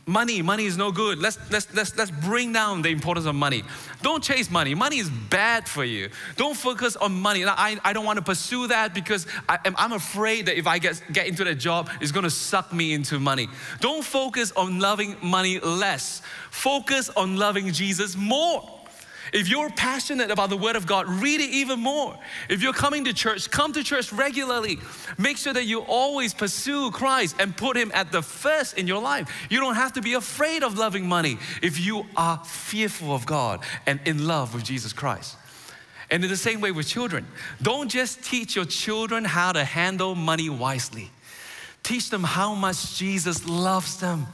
money, 0.05 0.41
money 0.41 0.65
is 0.65 0.77
no 0.77 0.91
good. 0.91 1.17
Let's, 1.17 1.39
let's, 1.49 1.73
let's, 1.73 1.95
let's 1.95 2.11
bring 2.11 2.51
down 2.51 2.81
the 2.81 2.89
importance 2.89 3.25
of 3.25 3.35
money. 3.35 3.63
Don't 4.01 4.21
chase 4.21 4.51
money. 4.51 4.75
Money 4.75 4.97
is 4.97 5.09
bad 5.09 5.67
for 5.67 5.85
you. 5.85 6.09
Don't 6.35 6.57
focus 6.57 6.97
on 6.97 7.13
money. 7.13 7.45
I, 7.45 7.79
I 7.85 7.93
don't 7.93 8.05
want 8.05 8.17
to 8.17 8.23
pursue 8.23 8.67
that 8.67 8.93
because 8.93 9.25
I, 9.47 9.59
I'm 9.77 9.93
afraid 9.93 10.47
that 10.47 10.57
if 10.57 10.67
I 10.67 10.77
get, 10.77 11.01
get 11.13 11.27
into 11.27 11.45
that 11.45 11.55
job, 11.55 11.89
it's 12.01 12.11
going 12.11 12.25
to 12.25 12.29
suck 12.29 12.73
me 12.73 12.93
into 12.93 13.17
money. 13.17 13.47
Don't 13.79 14.03
focus 14.03 14.51
on 14.51 14.79
loving 14.79 15.15
money 15.21 15.59
less. 15.59 16.21
Focus 16.51 17.09
on 17.09 17.37
loving 17.37 17.71
Jesus 17.71 18.17
more. 18.17 18.69
If 19.33 19.49
you're 19.49 19.71
passionate 19.71 20.29
about 20.29 20.51
the 20.51 20.57
Word 20.57 20.75
of 20.75 20.85
God, 20.85 21.09
read 21.09 21.41
it 21.41 21.49
even 21.49 21.79
more. 21.79 22.15
If 22.49 22.61
you're 22.61 22.71
coming 22.71 23.05
to 23.05 23.13
church, 23.13 23.49
come 23.49 23.73
to 23.73 23.83
church 23.83 24.13
regularly. 24.13 24.77
Make 25.17 25.37
sure 25.37 25.53
that 25.53 25.65
you 25.65 25.81
always 25.81 26.35
pursue 26.35 26.91
Christ 26.91 27.35
and 27.39 27.57
put 27.57 27.75
Him 27.75 27.91
at 27.95 28.11
the 28.11 28.21
first 28.21 28.77
in 28.77 28.85
your 28.85 29.01
life. 29.01 29.27
You 29.49 29.59
don't 29.59 29.73
have 29.73 29.93
to 29.93 30.01
be 30.01 30.13
afraid 30.13 30.61
of 30.63 30.77
loving 30.77 31.07
money 31.07 31.39
if 31.63 31.83
you 31.83 32.05
are 32.15 32.37
fearful 32.45 33.13
of 33.13 33.25
God 33.25 33.61
and 33.87 33.99
in 34.05 34.27
love 34.27 34.53
with 34.53 34.63
Jesus 34.63 34.93
Christ. 34.93 35.35
And 36.11 36.23
in 36.23 36.29
the 36.29 36.37
same 36.37 36.61
way 36.61 36.71
with 36.71 36.87
children, 36.87 37.25
don't 37.59 37.89
just 37.89 38.23
teach 38.23 38.55
your 38.55 38.65
children 38.65 39.25
how 39.25 39.51
to 39.51 39.63
handle 39.63 40.13
money 40.13 40.47
wisely, 40.47 41.09
teach 41.81 42.11
them 42.11 42.23
how 42.23 42.53
much 42.53 42.97
Jesus 42.97 43.47
loves 43.47 43.99
them 43.99 44.27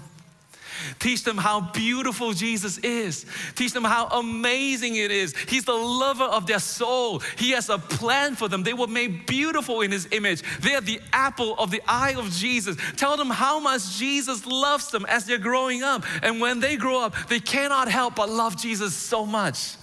Teach 0.99 1.23
them 1.23 1.37
how 1.37 1.61
beautiful 1.61 2.33
Jesus 2.33 2.77
is. 2.79 3.25
Teach 3.55 3.73
them 3.73 3.83
how 3.83 4.07
amazing 4.07 4.95
it 4.95 5.11
is. 5.11 5.35
He's 5.47 5.65
the 5.65 5.73
lover 5.73 6.23
of 6.23 6.45
their 6.45 6.59
soul. 6.59 7.19
He 7.37 7.51
has 7.51 7.69
a 7.69 7.77
plan 7.77 8.35
for 8.35 8.47
them. 8.47 8.63
They 8.63 8.73
were 8.73 8.87
made 8.87 9.25
beautiful 9.25 9.81
in 9.81 9.91
His 9.91 10.07
image. 10.11 10.41
They 10.61 10.75
are 10.75 10.81
the 10.81 11.01
apple 11.13 11.55
of 11.57 11.71
the 11.71 11.81
eye 11.87 12.15
of 12.17 12.31
Jesus. 12.31 12.77
Tell 12.97 13.17
them 13.17 13.29
how 13.29 13.59
much 13.59 13.97
Jesus 13.97 14.45
loves 14.45 14.91
them 14.91 15.05
as 15.07 15.25
they're 15.25 15.37
growing 15.37 15.83
up. 15.83 16.03
And 16.21 16.41
when 16.41 16.59
they 16.59 16.75
grow 16.75 17.01
up, 17.01 17.15
they 17.29 17.39
cannot 17.39 17.89
help 17.89 18.15
but 18.15 18.29
love 18.29 18.57
Jesus 18.57 18.95
so 18.95 19.25
much. 19.25 19.75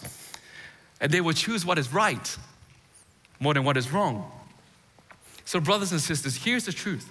And 1.01 1.13
they 1.13 1.21
will 1.21 1.35
choose 1.35 1.65
what 1.65 1.79
is 1.79 1.93
right 1.93 2.37
more 3.41 3.55
than 3.55 3.65
what 3.65 3.77
is 3.77 3.93
wrong. 3.93 4.31
So, 5.45 5.61
brothers 5.61 5.93
and 5.93 6.01
sisters, 6.01 6.37
here's 6.37 6.65
the 6.65 6.73
truth 6.73 7.09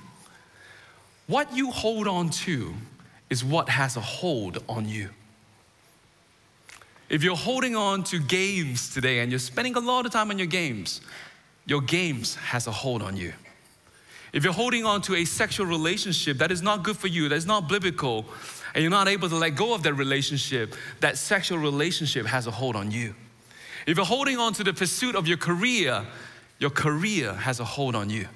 what 1.27 1.55
you 1.55 1.71
hold 1.71 2.07
on 2.07 2.29
to 2.29 2.73
is 3.29 3.43
what 3.43 3.69
has 3.69 3.97
a 3.97 4.01
hold 4.01 4.63
on 4.69 4.87
you. 4.87 5.09
If 7.09 7.23
you're 7.23 7.35
holding 7.35 7.75
on 7.75 8.03
to 8.05 8.19
games 8.19 8.93
today 8.93 9.19
and 9.19 9.31
you're 9.31 9.39
spending 9.39 9.75
a 9.75 9.79
lot 9.79 10.05
of 10.05 10.11
time 10.11 10.31
on 10.31 10.37
your 10.37 10.47
games, 10.47 11.01
your 11.65 11.81
games 11.81 12.35
has 12.35 12.67
a 12.67 12.71
hold 12.71 13.01
on 13.01 13.15
you. 13.15 13.33
If 14.33 14.43
you're 14.43 14.53
holding 14.53 14.85
on 14.85 15.01
to 15.03 15.15
a 15.15 15.25
sexual 15.25 15.65
relationship 15.65 16.37
that 16.39 16.51
is 16.51 16.61
not 16.61 16.83
good 16.83 16.97
for 16.97 17.07
you, 17.07 17.29
that 17.29 17.35
is 17.35 17.45
not 17.45 17.69
biblical, 17.69 18.25
and 18.73 18.81
you're 18.81 18.91
not 18.91 19.07
able 19.07 19.29
to 19.29 19.35
let 19.35 19.51
go 19.51 19.73
of 19.73 19.83
that 19.83 19.93
relationship, 19.93 20.75
that 20.99 21.17
sexual 21.17 21.57
relationship 21.57 22.25
has 22.25 22.45
a 22.45 22.51
hold 22.51 22.75
on 22.75 22.91
you. 22.91 23.15
If 23.87 23.97
you're 23.97 24.05
holding 24.05 24.37
on 24.37 24.51
to 24.53 24.63
the 24.63 24.73
pursuit 24.73 25.15
of 25.15 25.27
your 25.27 25.37
career, 25.37 26.05
your 26.59 26.69
career 26.69 27.33
has 27.33 27.59
a 27.59 27.63
hold 27.63 27.95
on 27.95 28.09
you. 28.09 28.27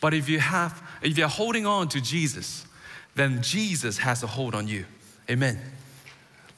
But 0.00 0.12
if 0.12 0.28
you 0.28 0.40
have, 0.40 0.82
if 1.00 1.16
you're 1.16 1.28
holding 1.28 1.64
on 1.64 1.88
to 1.88 2.00
Jesus, 2.00 2.66
then 3.14 3.42
Jesus 3.42 3.98
has 3.98 4.22
a 4.22 4.26
hold 4.26 4.54
on 4.54 4.68
you. 4.68 4.84
Amen. 5.30 5.58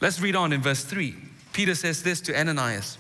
Let's 0.01 0.21
read 0.21 0.37
on 0.37 0.53
in 0.53 0.63
verse 0.63 0.85
3. 0.85 1.15
Peter 1.53 1.75
says 1.75 2.03
this 2.03 2.21
to 2.23 2.39
Ananias 2.39 2.99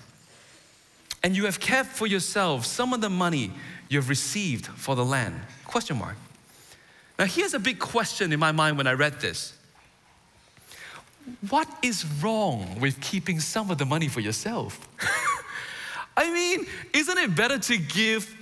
And 1.22 1.36
you 1.36 1.44
have 1.44 1.60
kept 1.60 1.90
for 1.90 2.06
yourself 2.06 2.64
some 2.64 2.92
of 2.92 3.00
the 3.00 3.10
money 3.10 3.50
you 3.88 3.98
have 3.98 4.08
received 4.08 4.66
for 4.66 4.94
the 4.96 5.04
land. 5.04 5.40
Question 5.64 5.98
mark. 5.98 6.16
Now, 7.18 7.24
here's 7.24 7.54
a 7.54 7.58
big 7.58 7.78
question 7.78 8.32
in 8.32 8.38
my 8.38 8.52
mind 8.52 8.76
when 8.76 8.86
I 8.86 8.92
read 8.92 9.20
this. 9.20 9.54
What 11.48 11.68
is 11.82 12.04
wrong 12.22 12.78
with 12.80 13.00
keeping 13.00 13.40
some 13.40 13.70
of 13.70 13.78
the 13.78 13.86
money 13.86 14.08
for 14.08 14.20
yourself? 14.20 14.78
I 16.16 16.30
mean, 16.30 16.66
isn't 16.92 17.18
it 17.18 17.34
better 17.34 17.58
to 17.58 17.78
give 17.78 18.34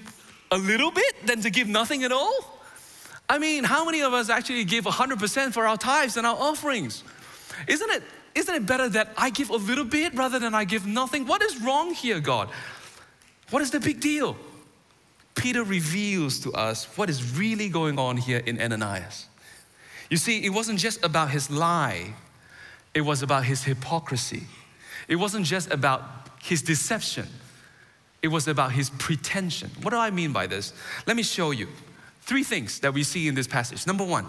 a 0.50 0.58
little 0.58 0.90
bit 0.90 1.26
than 1.26 1.40
to 1.42 1.50
give 1.50 1.66
nothing 1.66 2.04
at 2.04 2.12
all? 2.12 2.54
I 3.28 3.38
mean, 3.38 3.64
how 3.64 3.84
many 3.84 4.02
of 4.02 4.12
us 4.12 4.28
actually 4.28 4.64
give 4.64 4.84
100% 4.84 5.52
for 5.52 5.66
our 5.66 5.76
tithes 5.76 6.16
and 6.16 6.26
our 6.26 6.36
offerings? 6.36 7.02
Isn't 7.66 7.90
it, 7.90 8.02
isn't 8.34 8.54
it 8.54 8.66
better 8.66 8.88
that 8.90 9.12
I 9.16 9.30
give 9.30 9.50
a 9.50 9.56
little 9.56 9.84
bit 9.84 10.14
rather 10.14 10.38
than 10.38 10.54
I 10.54 10.64
give 10.64 10.86
nothing? 10.86 11.26
What 11.26 11.42
is 11.42 11.60
wrong 11.62 11.94
here, 11.94 12.20
God? 12.20 12.50
What 13.50 13.62
is 13.62 13.70
the 13.70 13.80
big 13.80 14.00
deal? 14.00 14.36
Peter 15.34 15.64
reveals 15.64 16.38
to 16.40 16.52
us 16.52 16.84
what 16.96 17.10
is 17.10 17.36
really 17.36 17.68
going 17.68 17.98
on 17.98 18.16
here 18.16 18.38
in 18.38 18.60
Ananias. 18.60 19.26
You 20.10 20.16
see, 20.16 20.44
it 20.44 20.50
wasn't 20.50 20.78
just 20.78 21.04
about 21.04 21.30
his 21.30 21.50
lie, 21.50 22.14
it 22.92 23.00
was 23.00 23.22
about 23.22 23.44
his 23.44 23.64
hypocrisy. 23.64 24.44
It 25.08 25.16
wasn't 25.16 25.44
just 25.44 25.70
about 25.72 26.02
his 26.42 26.62
deception, 26.62 27.26
it 28.22 28.28
was 28.28 28.48
about 28.48 28.72
his 28.72 28.90
pretension. 28.90 29.70
What 29.82 29.90
do 29.90 29.96
I 29.96 30.10
mean 30.10 30.32
by 30.32 30.46
this? 30.46 30.72
Let 31.06 31.16
me 31.16 31.22
show 31.22 31.50
you. 31.50 31.68
Three 32.24 32.42
things 32.42 32.80
that 32.80 32.94
we 32.94 33.02
see 33.02 33.28
in 33.28 33.34
this 33.34 33.46
passage. 33.46 33.86
Number 33.86 34.04
one, 34.04 34.24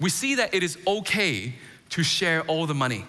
we 0.00 0.08
see 0.08 0.36
that 0.36 0.54
it 0.54 0.62
is 0.62 0.78
okay 0.86 1.54
to 1.90 2.02
share 2.02 2.40
all 2.42 2.66
the 2.66 2.74
money. 2.74 3.04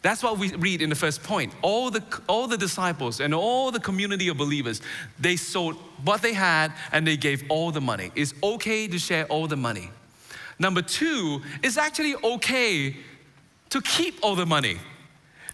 That's 0.00 0.22
what 0.22 0.38
we 0.38 0.50
read 0.54 0.80
in 0.80 0.88
the 0.88 0.96
first 0.96 1.22
point. 1.22 1.52
All 1.60 1.90
the, 1.90 2.02
all 2.26 2.46
the 2.46 2.56
disciples 2.56 3.20
and 3.20 3.34
all 3.34 3.70
the 3.70 3.80
community 3.80 4.28
of 4.28 4.38
believers, 4.38 4.80
they 5.18 5.36
sold 5.36 5.76
what 6.04 6.22
they 6.22 6.32
had 6.32 6.72
and 6.90 7.06
they 7.06 7.18
gave 7.18 7.44
all 7.50 7.70
the 7.70 7.82
money. 7.82 8.10
It's 8.14 8.32
okay 8.42 8.88
to 8.88 8.98
share 8.98 9.26
all 9.26 9.46
the 9.46 9.56
money. 9.56 9.90
Number 10.58 10.80
two, 10.80 11.42
it's 11.62 11.76
actually 11.76 12.14
okay 12.16 12.96
to 13.70 13.80
keep 13.82 14.18
all 14.22 14.36
the 14.36 14.46
money. 14.46 14.78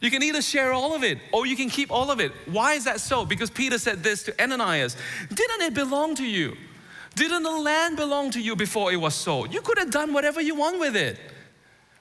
You 0.00 0.12
can 0.12 0.22
either 0.22 0.42
share 0.42 0.72
all 0.72 0.94
of 0.94 1.02
it 1.02 1.18
or 1.32 1.44
you 1.44 1.56
can 1.56 1.70
keep 1.70 1.90
all 1.90 2.10
of 2.10 2.20
it. 2.20 2.30
Why 2.46 2.74
is 2.74 2.84
that 2.84 3.00
so? 3.00 3.24
Because 3.24 3.50
Peter 3.50 3.78
said 3.78 4.04
this 4.04 4.22
to 4.24 4.42
Ananias 4.42 4.96
Didn't 5.28 5.62
it 5.62 5.74
belong 5.74 6.14
to 6.16 6.24
you? 6.24 6.56
Didn't 7.14 7.42
the 7.42 7.50
land 7.50 7.96
belong 7.96 8.30
to 8.32 8.40
you 8.40 8.56
before 8.56 8.92
it 8.92 8.96
was 8.96 9.14
sold? 9.14 9.52
You 9.52 9.60
could 9.60 9.78
have 9.78 9.90
done 9.90 10.12
whatever 10.12 10.40
you 10.40 10.54
want 10.54 10.78
with 10.78 10.96
it. 10.96 11.18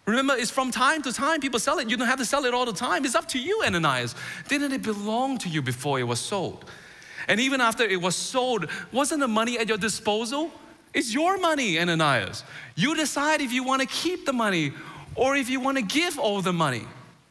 Remember, 0.05 0.35
it's 0.35 0.51
from 0.51 0.71
time 0.71 1.01
to 1.03 1.13
time 1.13 1.39
people 1.39 1.59
sell 1.59 1.77
it. 1.79 1.89
You 1.89 1.97
don't 1.97 2.07
have 2.07 2.19
to 2.19 2.25
sell 2.25 2.45
it 2.45 2.53
all 2.53 2.65
the 2.65 2.73
time. 2.73 3.05
It's 3.05 3.15
up 3.15 3.27
to 3.29 3.39
you, 3.39 3.61
Ananias. 3.65 4.15
Didn't 4.47 4.71
it 4.71 4.81
belong 4.81 5.37
to 5.39 5.49
you 5.49 5.61
before 5.61 5.99
it 5.99 6.03
was 6.03 6.19
sold? 6.19 6.65
And 7.27 7.39
even 7.39 7.61
after 7.61 7.83
it 7.83 8.01
was 8.01 8.15
sold, 8.15 8.67
wasn't 8.91 9.19
the 9.19 9.27
money 9.27 9.59
at 9.59 9.67
your 9.67 9.77
disposal? 9.77 10.51
It's 10.93 11.13
your 11.13 11.37
money, 11.37 11.79
Ananias. 11.79 12.43
You 12.75 12.95
decide 12.95 13.41
if 13.41 13.51
you 13.53 13.63
want 13.63 13.81
to 13.81 13.87
keep 13.87 14.25
the 14.25 14.33
money 14.33 14.73
or 15.15 15.35
if 15.35 15.49
you 15.49 15.59
want 15.59 15.77
to 15.77 15.83
give 15.83 16.17
all 16.17 16.41
the 16.41 16.53
money. 16.53 16.87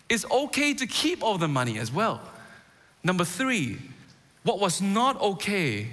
It's 0.08 0.24
okay 0.30 0.72
to 0.74 0.86
keep 0.86 1.22
all 1.22 1.36
the 1.36 1.48
money 1.48 1.78
as 1.78 1.92
well. 1.92 2.20
Number 3.02 3.24
three, 3.24 3.78
what 4.44 4.60
was 4.60 4.80
not 4.80 5.20
okay 5.20 5.88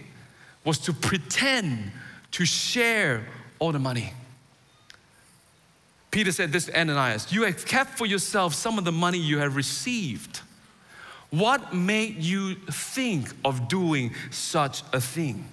was 0.66 0.80
to 0.80 0.92
pretend 0.92 1.92
to 2.32 2.46
share 2.46 3.26
all 3.60 3.72
the 3.72 3.80
money. 3.80 4.12
Peter 6.12 6.32
said 6.32 6.52
this 6.52 6.66
to 6.66 6.80
Ananias 6.80 7.32
You 7.32 7.44
have 7.44 7.66
kept 7.66 7.98
for 7.98 8.06
yourself 8.06 8.54
some 8.54 8.78
of 8.78 8.84
the 8.84 8.92
money 8.92 9.18
you 9.18 9.40
have 9.40 9.56
received. 9.56 10.42
What 11.30 11.74
made 11.74 12.18
you 12.18 12.56
think 12.56 13.30
of 13.44 13.68
doing 13.68 14.14
such 14.32 14.84
a 14.94 15.02
thing? 15.02 15.46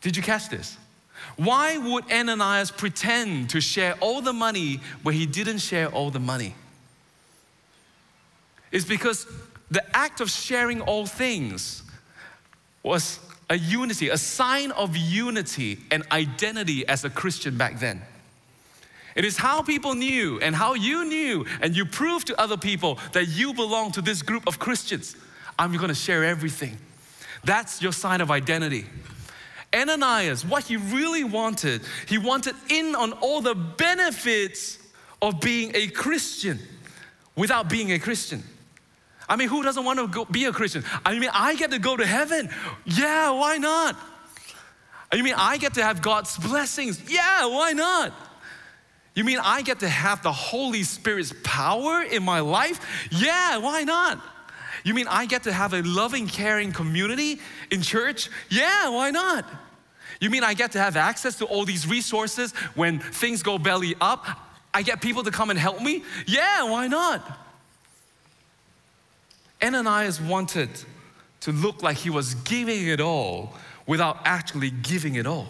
Did 0.00 0.16
you 0.16 0.22
catch 0.22 0.48
this? 0.48 0.76
Why 1.36 1.76
would 1.76 2.10
Ananias 2.10 2.70
pretend 2.70 3.50
to 3.50 3.60
share 3.60 3.94
all 4.00 4.22
the 4.22 4.32
money 4.32 4.80
when 5.02 5.14
he 5.14 5.26
didn't 5.26 5.58
share 5.58 5.88
all 5.88 6.10
the 6.10 6.20
money? 6.20 6.54
It's 8.70 8.84
because 8.84 9.26
the 9.70 9.84
act 9.96 10.20
of 10.20 10.30
sharing 10.30 10.80
all 10.80 11.06
things 11.06 11.82
was 12.82 13.20
a 13.50 13.56
unity, 13.56 14.08
a 14.08 14.18
sign 14.18 14.70
of 14.72 14.96
unity 14.96 15.78
and 15.90 16.02
identity 16.12 16.86
as 16.86 17.04
a 17.04 17.10
Christian 17.10 17.56
back 17.56 17.78
then. 17.78 18.02
It 19.14 19.24
is 19.24 19.36
how 19.36 19.62
people 19.62 19.94
knew 19.94 20.38
and 20.40 20.54
how 20.54 20.74
you 20.74 21.04
knew, 21.04 21.46
and 21.60 21.76
you 21.76 21.84
proved 21.84 22.28
to 22.28 22.40
other 22.40 22.56
people 22.56 22.98
that 23.12 23.26
you 23.26 23.52
belong 23.54 23.92
to 23.92 24.02
this 24.02 24.22
group 24.22 24.46
of 24.46 24.58
Christians. 24.58 25.16
I'm 25.58 25.76
gonna 25.76 25.94
share 25.94 26.24
everything. 26.24 26.78
That's 27.42 27.82
your 27.82 27.92
sign 27.92 28.20
of 28.20 28.30
identity. 28.30 28.86
Ananias, 29.74 30.44
what 30.44 30.64
he 30.64 30.76
really 30.76 31.24
wanted, 31.24 31.82
he 32.06 32.16
wanted 32.16 32.54
in 32.70 32.94
on 32.94 33.12
all 33.14 33.40
the 33.40 33.54
benefits 33.54 34.78
of 35.20 35.40
being 35.40 35.72
a 35.74 35.88
Christian 35.88 36.58
without 37.36 37.68
being 37.68 37.92
a 37.92 37.98
Christian. 37.98 38.42
I 39.28 39.36
mean, 39.36 39.48
who 39.48 39.62
doesn't 39.62 39.84
want 39.84 39.98
to 39.98 40.08
go, 40.08 40.24
be 40.24 40.46
a 40.46 40.52
Christian? 40.52 40.84
I 41.04 41.18
mean, 41.18 41.30
I 41.32 41.54
get 41.54 41.70
to 41.72 41.78
go 41.78 41.96
to 41.96 42.06
heaven. 42.06 42.48
Yeah, 42.84 43.30
why 43.30 43.58
not? 43.58 43.96
You 45.12 45.22
mean 45.22 45.34
I 45.36 45.56
get 45.58 45.74
to 45.74 45.82
have 45.82 46.02
God's 46.02 46.36
blessings? 46.36 47.10
Yeah, 47.10 47.46
why 47.46 47.72
not? 47.72 48.12
You 49.14 49.24
mean 49.24 49.38
I 49.42 49.62
get 49.62 49.80
to 49.80 49.88
have 49.88 50.22
the 50.22 50.32
Holy 50.32 50.82
Spirit's 50.82 51.34
power 51.42 52.02
in 52.02 52.22
my 52.22 52.40
life? 52.40 53.08
Yeah, 53.10 53.58
why 53.58 53.84
not? 53.84 54.20
You 54.84 54.94
mean 54.94 55.08
I 55.08 55.26
get 55.26 55.42
to 55.42 55.52
have 55.52 55.74
a 55.74 55.82
loving, 55.82 56.28
caring 56.28 56.72
community 56.72 57.40
in 57.70 57.82
church? 57.82 58.30
Yeah, 58.48 58.88
why 58.88 59.10
not? 59.10 59.44
You 60.20 60.30
mean 60.30 60.44
I 60.44 60.54
get 60.54 60.72
to 60.72 60.78
have 60.78 60.96
access 60.96 61.36
to 61.36 61.46
all 61.46 61.64
these 61.64 61.86
resources 61.86 62.52
when 62.74 62.98
things 62.98 63.42
go 63.42 63.58
belly 63.58 63.94
up? 64.00 64.26
I 64.72 64.82
get 64.82 65.00
people 65.00 65.22
to 65.24 65.30
come 65.30 65.50
and 65.50 65.58
help 65.58 65.82
me? 65.82 66.04
Yeah, 66.26 66.64
why 66.70 66.86
not? 66.86 67.47
Ananias 69.62 70.20
wanted 70.20 70.70
to 71.40 71.52
look 71.52 71.82
like 71.82 71.96
he 71.96 72.10
was 72.10 72.34
giving 72.34 72.86
it 72.86 73.00
all 73.00 73.54
without 73.86 74.18
actually 74.24 74.70
giving 74.70 75.14
it 75.14 75.26
all. 75.26 75.48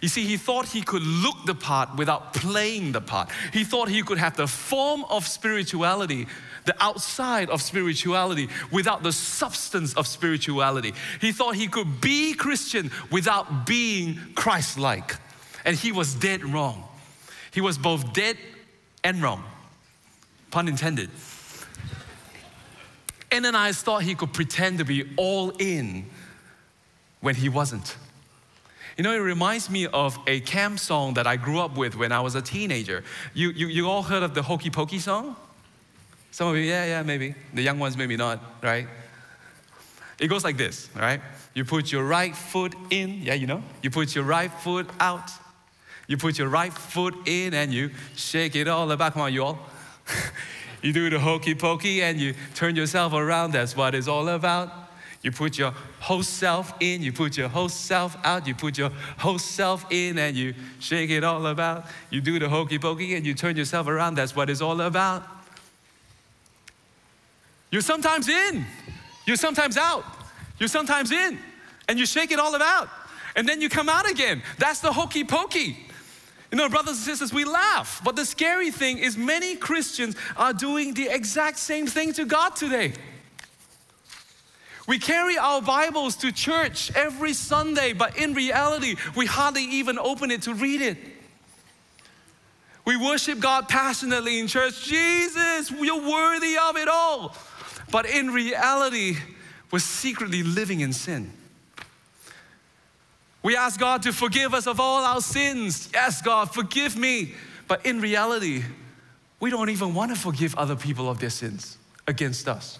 You 0.00 0.08
see, 0.08 0.24
he 0.24 0.36
thought 0.36 0.66
he 0.66 0.82
could 0.82 1.02
look 1.02 1.44
the 1.46 1.54
part 1.54 1.96
without 1.96 2.32
playing 2.32 2.92
the 2.92 3.00
part. 3.00 3.28
He 3.52 3.64
thought 3.64 3.88
he 3.88 4.02
could 4.02 4.18
have 4.18 4.36
the 4.36 4.46
form 4.46 5.04
of 5.10 5.26
spirituality, 5.26 6.26
the 6.64 6.74
outside 6.82 7.50
of 7.50 7.60
spirituality, 7.60 8.48
without 8.70 9.02
the 9.02 9.12
substance 9.12 9.94
of 9.94 10.06
spirituality. 10.06 10.94
He 11.20 11.32
thought 11.32 11.54
he 11.56 11.66
could 11.66 12.00
be 12.00 12.34
Christian 12.34 12.90
without 13.10 13.66
being 13.66 14.18
Christ 14.34 14.78
like. 14.78 15.16
And 15.64 15.76
he 15.76 15.92
was 15.92 16.14
dead 16.14 16.44
wrong. 16.44 16.84
He 17.52 17.60
was 17.60 17.76
both 17.76 18.12
dead 18.12 18.38
and 19.04 19.20
wrong. 19.20 19.44
Pun 20.50 20.68
intended. 20.68 21.10
Ananias 23.32 23.82
thought 23.82 24.02
he 24.02 24.14
could 24.14 24.32
pretend 24.32 24.78
to 24.78 24.84
be 24.84 25.08
all 25.16 25.50
in 25.58 26.06
when 27.20 27.34
he 27.34 27.48
wasn't. 27.48 27.96
You 28.96 29.04
know, 29.04 29.12
it 29.12 29.18
reminds 29.18 29.70
me 29.70 29.86
of 29.86 30.18
a 30.26 30.40
camp 30.40 30.78
song 30.78 31.14
that 31.14 31.26
I 31.26 31.36
grew 31.36 31.60
up 31.60 31.76
with 31.76 31.96
when 31.96 32.12
I 32.12 32.20
was 32.20 32.34
a 32.34 32.42
teenager. 32.42 33.02
You, 33.32 33.50
you, 33.50 33.68
you 33.68 33.88
all 33.88 34.02
heard 34.02 34.22
of 34.22 34.34
the 34.34 34.42
Hokey 34.42 34.70
Pokey 34.70 34.98
song? 34.98 35.36
Some 36.32 36.48
of 36.48 36.56
you, 36.56 36.62
yeah, 36.62 36.84
yeah, 36.84 37.02
maybe. 37.02 37.34
The 37.54 37.62
young 37.62 37.78
ones, 37.78 37.96
maybe 37.96 38.16
not, 38.16 38.40
right? 38.62 38.86
It 40.18 40.28
goes 40.28 40.44
like 40.44 40.56
this, 40.56 40.90
right? 40.94 41.20
You 41.54 41.64
put 41.64 41.90
your 41.90 42.04
right 42.04 42.36
foot 42.36 42.74
in, 42.90 43.22
yeah, 43.22 43.34
you 43.34 43.46
know? 43.46 43.62
You 43.82 43.90
put 43.90 44.14
your 44.14 44.24
right 44.24 44.52
foot 44.52 44.88
out. 45.00 45.30
You 46.06 46.16
put 46.16 46.38
your 46.38 46.48
right 46.48 46.72
foot 46.72 47.14
in 47.26 47.54
and 47.54 47.72
you 47.72 47.90
shake 48.16 48.54
it 48.54 48.68
all 48.68 48.90
about. 48.90 49.14
Come 49.14 49.22
on, 49.22 49.32
you 49.32 49.44
all. 49.44 49.58
You 50.82 50.92
do 50.92 51.10
the 51.10 51.18
hokey 51.18 51.54
pokey 51.54 52.02
and 52.02 52.18
you 52.18 52.34
turn 52.54 52.76
yourself 52.76 53.12
around. 53.12 53.52
That's 53.52 53.76
what 53.76 53.94
it's 53.94 54.08
all 54.08 54.28
about. 54.28 54.72
You 55.22 55.30
put 55.30 55.58
your 55.58 55.74
whole 55.98 56.22
self 56.22 56.72
in, 56.80 57.02
you 57.02 57.12
put 57.12 57.36
your 57.36 57.48
whole 57.48 57.68
self 57.68 58.16
out, 58.24 58.46
you 58.46 58.54
put 58.54 58.78
your 58.78 58.90
whole 59.18 59.38
self 59.38 59.84
in 59.90 60.18
and 60.18 60.34
you 60.34 60.54
shake 60.78 61.10
it 61.10 61.24
all 61.24 61.46
about. 61.46 61.84
You 62.08 62.22
do 62.22 62.38
the 62.38 62.48
hokey 62.48 62.78
pokey 62.78 63.14
and 63.14 63.26
you 63.26 63.34
turn 63.34 63.56
yourself 63.56 63.86
around. 63.86 64.14
That's 64.14 64.34
what 64.34 64.48
it's 64.48 64.62
all 64.62 64.80
about. 64.80 65.24
You're 67.70 67.82
sometimes 67.82 68.28
in, 68.28 68.64
you're 69.26 69.36
sometimes 69.36 69.76
out, 69.76 70.04
you're 70.58 70.68
sometimes 70.68 71.12
in, 71.12 71.38
and 71.86 71.98
you 71.98 72.06
shake 72.06 72.32
it 72.32 72.38
all 72.38 72.54
about. 72.54 72.88
And 73.36 73.48
then 73.48 73.60
you 73.60 73.68
come 73.68 73.88
out 73.88 74.10
again. 74.10 74.42
That's 74.58 74.80
the 74.80 74.92
hokey 74.92 75.24
pokey. 75.24 75.76
You 76.50 76.58
know, 76.58 76.68
brothers 76.68 76.96
and 76.96 77.04
sisters, 77.04 77.32
we 77.32 77.44
laugh, 77.44 78.00
but 78.04 78.16
the 78.16 78.24
scary 78.24 78.70
thing 78.70 78.98
is 78.98 79.16
many 79.16 79.54
Christians 79.54 80.16
are 80.36 80.52
doing 80.52 80.94
the 80.94 81.08
exact 81.08 81.58
same 81.58 81.86
thing 81.86 82.12
to 82.14 82.24
God 82.24 82.56
today. 82.56 82.92
We 84.88 84.98
carry 84.98 85.38
our 85.38 85.62
Bibles 85.62 86.16
to 86.16 86.32
church 86.32 86.90
every 86.96 87.32
Sunday, 87.32 87.92
but 87.92 88.16
in 88.16 88.34
reality, 88.34 88.96
we 89.14 89.26
hardly 89.26 89.62
even 89.62 89.98
open 89.98 90.32
it 90.32 90.42
to 90.42 90.54
read 90.54 90.80
it. 90.80 90.98
We 92.84 92.96
worship 92.96 93.38
God 93.38 93.68
passionately 93.68 94.40
in 94.40 94.48
church. 94.48 94.82
Jesus, 94.84 95.70
you're 95.70 96.10
worthy 96.10 96.56
of 96.58 96.76
it 96.76 96.88
all. 96.88 97.36
But 97.92 98.06
in 98.06 98.30
reality, 98.30 99.16
we're 99.70 99.78
secretly 99.78 100.42
living 100.42 100.80
in 100.80 100.92
sin. 100.92 101.30
We 103.42 103.56
ask 103.56 103.80
God 103.80 104.02
to 104.02 104.12
forgive 104.12 104.52
us 104.52 104.66
of 104.66 104.80
all 104.80 105.04
our 105.04 105.20
sins. 105.20 105.88
Yes, 105.92 106.20
God, 106.20 106.52
forgive 106.52 106.96
me. 106.96 107.34
But 107.68 107.86
in 107.86 108.00
reality, 108.00 108.64
we 109.38 109.50
don't 109.50 109.70
even 109.70 109.94
want 109.94 110.14
to 110.14 110.20
forgive 110.20 110.54
other 110.56 110.76
people 110.76 111.08
of 111.08 111.20
their 111.20 111.30
sins 111.30 111.78
against 112.06 112.48
us. 112.48 112.78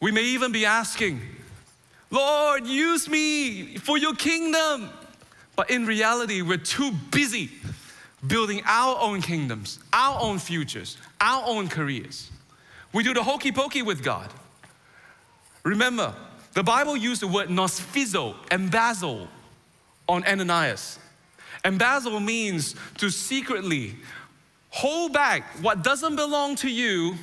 We 0.00 0.12
may 0.12 0.22
even 0.22 0.52
be 0.52 0.66
asking, 0.66 1.20
Lord, 2.10 2.66
use 2.66 3.08
me 3.08 3.76
for 3.78 3.98
your 3.98 4.14
kingdom. 4.14 4.90
But 5.56 5.70
in 5.70 5.86
reality, 5.86 6.42
we're 6.42 6.58
too 6.58 6.92
busy 7.10 7.50
building 8.26 8.62
our 8.66 8.98
own 9.00 9.22
kingdoms, 9.22 9.78
our 9.92 10.20
own 10.20 10.38
futures, 10.38 10.98
our 11.20 11.42
own 11.46 11.68
careers. 11.68 12.30
We 12.92 13.02
do 13.02 13.14
the 13.14 13.22
hokey 13.22 13.52
pokey 13.52 13.82
with 13.82 14.02
God. 14.02 14.30
Remember, 15.64 16.14
the 16.56 16.62
Bible 16.62 16.96
used 16.96 17.20
the 17.20 17.28
word 17.28 17.50
nosphizo, 17.50 18.34
embezzle, 18.50 19.28
on 20.08 20.24
Ananias. 20.24 20.98
Embezzle 21.66 22.18
means 22.18 22.74
to 22.96 23.10
secretly 23.10 23.94
hold 24.70 25.12
back 25.12 25.42
what 25.60 25.84
doesn't 25.84 26.16
belong 26.16 26.56
to 26.56 26.70
you 26.70 27.14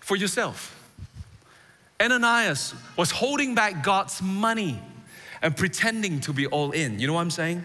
for 0.00 0.14
yourself. 0.14 0.78
Ananias 1.98 2.74
was 2.98 3.10
holding 3.10 3.54
back 3.54 3.82
God's 3.82 4.20
money 4.20 4.78
and 5.40 5.56
pretending 5.56 6.20
to 6.20 6.34
be 6.34 6.46
all 6.46 6.72
in. 6.72 7.00
You 7.00 7.06
know 7.06 7.14
what 7.14 7.22
I'm 7.22 7.30
saying? 7.30 7.64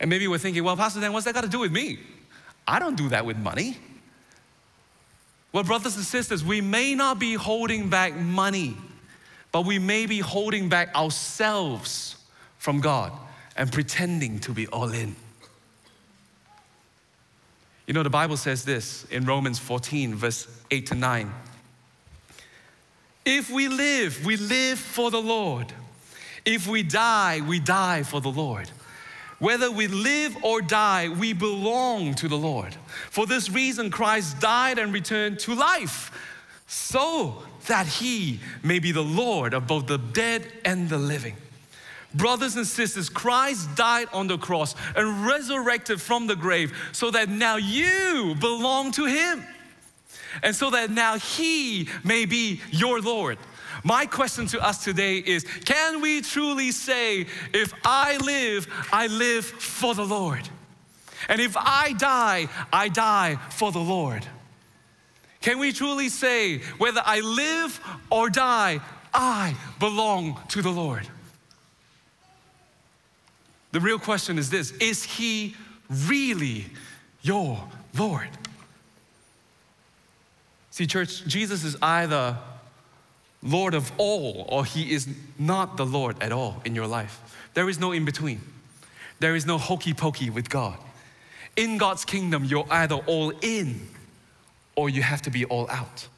And 0.00 0.10
maybe 0.10 0.28
we're 0.28 0.36
thinking, 0.36 0.64
well, 0.64 0.76
Pastor 0.76 1.00
Dan, 1.00 1.14
what's 1.14 1.24
that 1.24 1.32
got 1.32 1.44
to 1.44 1.48
do 1.48 1.60
with 1.60 1.72
me? 1.72 1.98
I 2.68 2.78
don't 2.78 2.94
do 2.94 3.08
that 3.08 3.24
with 3.24 3.38
money. 3.38 3.78
Well, 5.56 5.64
brothers 5.64 5.96
and 5.96 6.04
sisters, 6.04 6.44
we 6.44 6.60
may 6.60 6.94
not 6.94 7.18
be 7.18 7.32
holding 7.32 7.88
back 7.88 8.14
money, 8.14 8.76
but 9.52 9.64
we 9.64 9.78
may 9.78 10.04
be 10.04 10.18
holding 10.18 10.68
back 10.68 10.94
ourselves 10.94 12.16
from 12.58 12.82
God 12.82 13.10
and 13.56 13.72
pretending 13.72 14.38
to 14.40 14.52
be 14.52 14.66
all 14.66 14.92
in. 14.92 15.16
You 17.86 17.94
know, 17.94 18.02
the 18.02 18.10
Bible 18.10 18.36
says 18.36 18.66
this 18.66 19.06
in 19.06 19.24
Romans 19.24 19.58
14, 19.58 20.14
verse 20.14 20.46
8 20.70 20.88
to 20.88 20.94
9. 20.94 21.32
If 23.24 23.48
we 23.48 23.68
live, 23.68 24.26
we 24.26 24.36
live 24.36 24.78
for 24.78 25.10
the 25.10 25.22
Lord. 25.22 25.72
If 26.44 26.66
we 26.66 26.82
die, 26.82 27.40
we 27.40 27.60
die 27.60 28.02
for 28.02 28.20
the 28.20 28.28
Lord. 28.28 28.70
Whether 29.38 29.70
we 29.70 29.86
live 29.86 30.36
or 30.42 30.62
die, 30.62 31.08
we 31.08 31.32
belong 31.32 32.14
to 32.14 32.28
the 32.28 32.38
Lord. 32.38 32.74
For 33.10 33.26
this 33.26 33.50
reason, 33.50 33.90
Christ 33.90 34.40
died 34.40 34.78
and 34.78 34.92
returned 34.92 35.38
to 35.40 35.54
life, 35.54 36.10
so 36.66 37.42
that 37.66 37.86
he 37.86 38.40
may 38.62 38.78
be 38.78 38.92
the 38.92 39.04
Lord 39.04 39.52
of 39.52 39.66
both 39.66 39.86
the 39.86 39.98
dead 39.98 40.46
and 40.64 40.88
the 40.88 40.98
living. 40.98 41.36
Brothers 42.14 42.56
and 42.56 42.66
sisters, 42.66 43.10
Christ 43.10 43.74
died 43.74 44.08
on 44.12 44.26
the 44.26 44.38
cross 44.38 44.74
and 44.94 45.26
resurrected 45.26 46.00
from 46.00 46.26
the 46.26 46.36
grave 46.36 46.72
so 46.92 47.10
that 47.10 47.28
now 47.28 47.56
you 47.56 48.34
belong 48.40 48.90
to 48.92 49.04
Him. 49.04 49.44
And 50.42 50.54
so 50.54 50.70
that 50.70 50.90
now 50.90 51.18
He 51.18 51.88
may 52.04 52.24
be 52.24 52.60
your 52.70 53.00
Lord. 53.00 53.38
My 53.84 54.06
question 54.06 54.46
to 54.48 54.60
us 54.60 54.82
today 54.82 55.18
is 55.18 55.44
can 55.64 56.00
we 56.00 56.20
truly 56.22 56.72
say, 56.72 57.26
if 57.52 57.72
I 57.84 58.16
live, 58.18 58.66
I 58.92 59.06
live 59.06 59.44
for 59.44 59.94
the 59.94 60.04
Lord? 60.04 60.48
And 61.28 61.40
if 61.40 61.56
I 61.56 61.92
die, 61.92 62.48
I 62.72 62.88
die 62.88 63.36
for 63.50 63.72
the 63.72 63.80
Lord? 63.80 64.26
Can 65.40 65.58
we 65.58 65.72
truly 65.72 66.08
say, 66.08 66.58
whether 66.78 67.02
I 67.04 67.20
live 67.20 67.80
or 68.10 68.30
die, 68.30 68.80
I 69.12 69.56
belong 69.78 70.40
to 70.48 70.62
the 70.62 70.70
Lord? 70.70 71.06
The 73.72 73.80
real 73.80 73.98
question 73.98 74.38
is 74.38 74.50
this 74.50 74.72
Is 74.72 75.04
He 75.04 75.54
really 75.88 76.66
your 77.22 77.62
Lord? 77.96 78.28
See, 80.70 80.86
church, 80.86 81.26
Jesus 81.26 81.64
is 81.64 81.76
either 81.80 82.36
Lord 83.42 83.74
of 83.74 83.92
all 83.98 84.46
or 84.48 84.64
He 84.64 84.92
is 84.92 85.08
not 85.38 85.76
the 85.76 85.86
Lord 85.86 86.22
at 86.22 86.32
all 86.32 86.60
in 86.64 86.74
your 86.74 86.86
life. 86.86 87.20
There 87.54 87.68
is 87.68 87.78
no 87.78 87.92
in 87.92 88.04
between, 88.04 88.40
there 89.20 89.34
is 89.34 89.46
no 89.46 89.58
hokey 89.58 89.94
pokey 89.94 90.30
with 90.30 90.50
God. 90.50 90.78
In 91.56 91.78
God's 91.78 92.04
kingdom, 92.04 92.44
you're 92.44 92.66
either 92.70 92.96
all 92.96 93.32
in 93.40 93.88
or 94.74 94.90
you 94.90 95.02
have 95.02 95.22
to 95.22 95.30
be 95.30 95.44
all 95.46 95.68
out. 95.70 96.08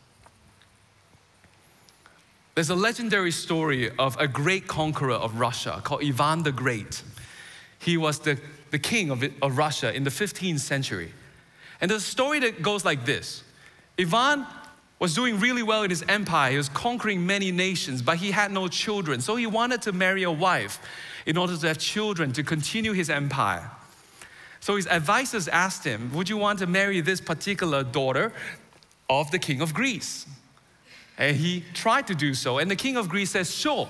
There's 2.56 2.70
a 2.70 2.74
legendary 2.74 3.30
story 3.30 3.88
of 4.00 4.16
a 4.18 4.26
great 4.26 4.66
conqueror 4.66 5.12
of 5.12 5.38
Russia 5.38 5.80
called 5.84 6.02
Ivan 6.04 6.42
the 6.42 6.50
Great. 6.50 7.04
He 7.78 7.96
was 7.96 8.18
the, 8.18 8.40
the 8.72 8.80
king 8.80 9.10
of, 9.10 9.22
of 9.40 9.56
Russia 9.56 9.94
in 9.94 10.02
the 10.02 10.10
15th 10.10 10.58
century. 10.58 11.12
And 11.80 11.88
the 11.88 12.00
story 12.00 12.40
that 12.40 12.60
goes 12.60 12.84
like 12.84 13.04
this 13.04 13.44
Ivan 13.96 14.44
was 14.98 15.14
doing 15.14 15.38
really 15.38 15.62
well 15.62 15.82
in 15.82 15.90
his 15.90 16.04
empire. 16.08 16.52
He 16.52 16.56
was 16.56 16.68
conquering 16.68 17.24
many 17.24 17.52
nations, 17.52 18.02
but 18.02 18.18
he 18.18 18.32
had 18.32 18.50
no 18.50 18.68
children. 18.68 19.20
So 19.20 19.36
he 19.36 19.46
wanted 19.46 19.82
to 19.82 19.92
marry 19.92 20.24
a 20.24 20.30
wife 20.30 20.80
in 21.24 21.36
order 21.36 21.56
to 21.56 21.68
have 21.68 21.78
children 21.78 22.32
to 22.32 22.42
continue 22.42 22.92
his 22.92 23.08
empire. 23.08 23.70
So 24.60 24.76
his 24.76 24.88
advisors 24.88 25.46
asked 25.46 25.84
him, 25.84 26.12
Would 26.14 26.28
you 26.28 26.36
want 26.36 26.58
to 26.60 26.66
marry 26.66 27.00
this 27.00 27.20
particular 27.20 27.84
daughter 27.84 28.32
of 29.08 29.30
the 29.30 29.38
king 29.38 29.60
of 29.60 29.72
Greece? 29.72 30.26
And 31.16 31.36
he 31.36 31.64
tried 31.74 32.06
to 32.08 32.14
do 32.14 32.34
so. 32.34 32.58
And 32.58 32.70
the 32.70 32.76
king 32.76 32.96
of 32.96 33.08
Greece 33.08 33.30
says, 33.30 33.54
Sure 33.54 33.88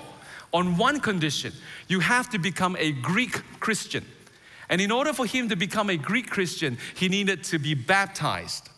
on 0.51 0.77
one 0.77 0.99
condition 0.99 1.53
you 1.87 1.99
have 1.99 2.29
to 2.29 2.39
become 2.39 2.75
a 2.79 2.91
Greek 2.91 3.41
Christian. 3.59 4.05
And 4.69 4.81
in 4.81 4.91
order 4.91 5.13
for 5.13 5.25
him 5.25 5.49
to 5.49 5.55
become 5.55 5.89
a 5.89 5.97
Greek 5.97 6.29
Christian, 6.29 6.77
he 6.95 7.09
needed 7.09 7.43
to 7.45 7.57
be 7.57 7.73
baptized. 7.73 8.69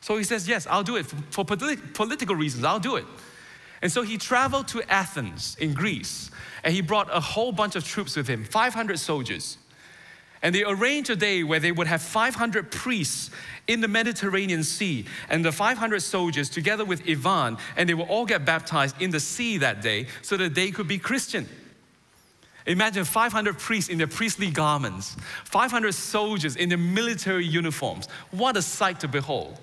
So 0.00 0.16
he 0.16 0.24
says, 0.24 0.48
Yes, 0.48 0.66
I'll 0.66 0.82
do 0.82 0.96
it. 0.96 1.06
For, 1.06 1.44
politi- 1.44 1.94
political 1.94 2.34
reasons, 2.34 2.64
I'll 2.64 2.80
do 2.80 2.96
it. 2.96 3.04
And 3.82 3.92
so 3.92 4.02
he 4.02 4.18
traveled 4.18 4.68
to 4.68 4.82
Athens 4.90 5.56
in 5.60 5.72
Greece, 5.72 6.30
and 6.64 6.74
he 6.74 6.80
brought 6.80 7.08
a 7.14 7.20
whole 7.20 7.52
bunch 7.52 7.76
of 7.76 7.84
troops 7.84 8.16
with 8.16 8.26
him 8.26 8.44
500 8.44 8.98
soldiers. 8.98 9.58
And 10.42 10.54
they 10.54 10.64
arranged 10.64 11.10
a 11.10 11.16
day 11.16 11.42
where 11.42 11.58
they 11.58 11.72
would 11.72 11.88
have 11.88 12.00
500 12.00 12.70
priests 12.70 13.30
in 13.66 13.80
the 13.80 13.88
Mediterranean 13.88 14.62
Sea 14.62 15.04
and 15.28 15.44
the 15.44 15.50
500 15.50 16.00
soldiers 16.00 16.48
together 16.48 16.84
with 16.84 17.02
Ivan, 17.08 17.58
and 17.76 17.88
they 17.88 17.94
would 17.94 18.08
all 18.08 18.24
get 18.24 18.44
baptized 18.44 19.00
in 19.02 19.10
the 19.10 19.20
sea 19.20 19.58
that 19.58 19.82
day 19.82 20.06
so 20.22 20.36
that 20.36 20.54
they 20.54 20.70
could 20.70 20.86
be 20.86 20.98
Christian. 20.98 21.48
Imagine 22.68 23.04
500 23.04 23.58
priests 23.58 23.88
in 23.88 23.96
their 23.96 24.06
priestly 24.06 24.50
garments, 24.50 25.16
500 25.44 25.92
soldiers 25.92 26.54
in 26.54 26.68
their 26.68 26.78
military 26.78 27.46
uniforms. 27.46 28.08
What 28.30 28.58
a 28.58 28.62
sight 28.62 29.00
to 29.00 29.08
behold. 29.08 29.58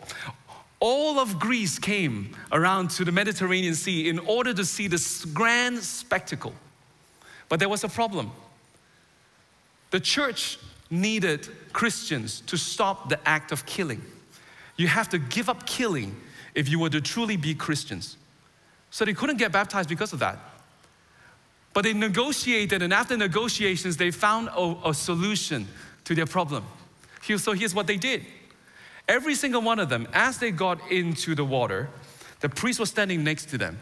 All 0.79 1.19
of 1.19 1.39
Greece 1.39 1.77
came 1.77 2.35
around 2.51 2.89
to 2.91 3.05
the 3.05 3.11
Mediterranean 3.11 3.75
Sea 3.75 4.09
in 4.09 4.17
order 4.19 4.55
to 4.55 4.65
see 4.65 4.87
this 4.87 5.23
grand 5.23 5.79
spectacle. 5.79 6.53
But 7.47 7.59
there 7.59 7.69
was 7.69 7.83
a 7.83 7.89
problem. 7.89 8.31
The 9.91 9.99
church 9.99 10.57
needed 10.89 11.47
Christians 11.73 12.41
to 12.47 12.57
stop 12.57 13.09
the 13.09 13.19
act 13.27 13.51
of 13.51 13.67
killing. 13.67 14.01
You 14.77 14.87
have 14.87 15.09
to 15.09 15.19
give 15.19 15.47
up 15.47 15.67
killing 15.67 16.15
if 16.55 16.67
you 16.69 16.79
were 16.79 16.89
to 16.89 17.01
truly 17.01 17.37
be 17.37 17.53
Christians. 17.53 18.17
So 18.89 19.05
they 19.05 19.13
couldn't 19.13 19.37
get 19.37 19.51
baptized 19.51 19.89
because 19.89 20.11
of 20.11 20.19
that. 20.19 20.39
But 21.75 21.83
they 21.83 21.93
negotiated, 21.93 22.81
and 22.81 22.91
after 22.91 23.15
negotiations, 23.15 23.97
they 23.97 24.09
found 24.09 24.47
a, 24.47 24.75
a 24.85 24.93
solution 24.95 25.67
to 26.05 26.15
their 26.15 26.25
problem. 26.25 26.63
So 27.37 27.53
here's 27.53 27.75
what 27.75 27.85
they 27.85 27.97
did. 27.97 28.25
Every 29.07 29.35
single 29.35 29.61
one 29.61 29.77
of 29.77 29.89
them, 29.89 30.07
as 30.13 30.39
they 30.39 30.49
got 30.49 30.79
into 30.91 31.35
the 31.35 31.45
water, 31.45 31.89
the 32.39 32.49
priest 32.49 32.79
was 32.79 32.89
standing 32.89 33.23
next 33.23 33.49
to 33.49 33.59
them. 33.59 33.79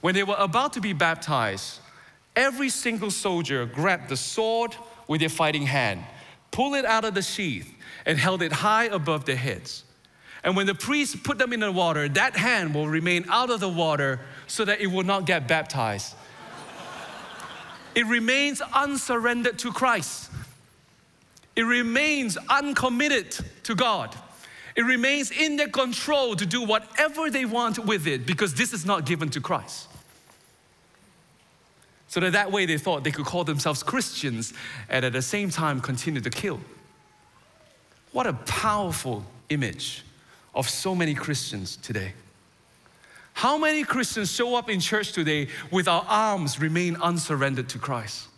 When 0.00 0.14
they 0.14 0.22
were 0.22 0.36
about 0.38 0.74
to 0.74 0.80
be 0.80 0.92
baptized, 0.92 1.80
every 2.36 2.68
single 2.68 3.10
soldier 3.10 3.66
grabbed 3.66 4.08
the 4.08 4.16
sword 4.16 4.76
with 5.08 5.18
their 5.18 5.28
fighting 5.28 5.66
hand 5.66 6.04
pull 6.52 6.74
it 6.74 6.84
out 6.84 7.04
of 7.04 7.14
the 7.14 7.22
sheath, 7.22 7.74
and 8.06 8.18
held 8.18 8.42
it 8.42 8.52
high 8.52 8.84
above 8.84 9.24
their 9.24 9.36
heads. 9.36 9.82
And 10.44 10.56
when 10.56 10.66
the 10.66 10.74
priest 10.74 11.24
put 11.24 11.38
them 11.38 11.52
in 11.52 11.60
the 11.60 11.72
water, 11.72 12.08
that 12.10 12.36
hand 12.36 12.74
will 12.74 12.88
remain 12.88 13.24
out 13.28 13.50
of 13.50 13.60
the 13.60 13.68
water 13.68 14.20
so 14.46 14.64
that 14.64 14.80
it 14.80 14.88
will 14.88 15.04
not 15.04 15.24
get 15.24 15.48
baptized. 15.48 16.14
It 17.94 18.06
remains 18.06 18.60
unsurrendered 18.60 19.58
to 19.60 19.72
Christ. 19.72 20.30
It 21.54 21.62
remains 21.62 22.38
uncommitted 22.48 23.36
to 23.64 23.74
God. 23.74 24.16
It 24.74 24.82
remains 24.82 25.30
in 25.30 25.56
their 25.56 25.68
control 25.68 26.34
to 26.36 26.46
do 26.46 26.62
whatever 26.62 27.30
they 27.30 27.44
want 27.44 27.78
with 27.78 28.06
it 28.06 28.24
because 28.24 28.54
this 28.54 28.72
is 28.72 28.86
not 28.86 29.04
given 29.04 29.28
to 29.30 29.40
Christ. 29.40 29.88
So 32.08 32.20
that 32.20 32.32
that 32.32 32.52
way 32.52 32.66
they 32.66 32.78
thought 32.78 33.04
they 33.04 33.10
could 33.10 33.26
call 33.26 33.44
themselves 33.44 33.82
Christians 33.82 34.52
and 34.88 35.04
at 35.04 35.12
the 35.12 35.22
same 35.22 35.50
time 35.50 35.80
continue 35.80 36.20
to 36.20 36.30
kill. 36.30 36.60
What 38.12 38.26
a 38.26 38.34
powerful 38.34 39.24
image 39.48 40.04
of 40.54 40.68
so 40.68 40.94
many 40.94 41.14
Christians 41.14 41.76
today. 41.76 42.12
How 43.32 43.58
many 43.58 43.82
Christians 43.84 44.30
show 44.30 44.54
up 44.54 44.68
in 44.70 44.80
church 44.80 45.12
today 45.12 45.48
with 45.70 45.88
our 45.88 46.04
arms 46.08 46.60
remain 46.60 46.96
unsurrendered 46.96 47.68
to 47.70 47.78
Christ? 47.78 48.28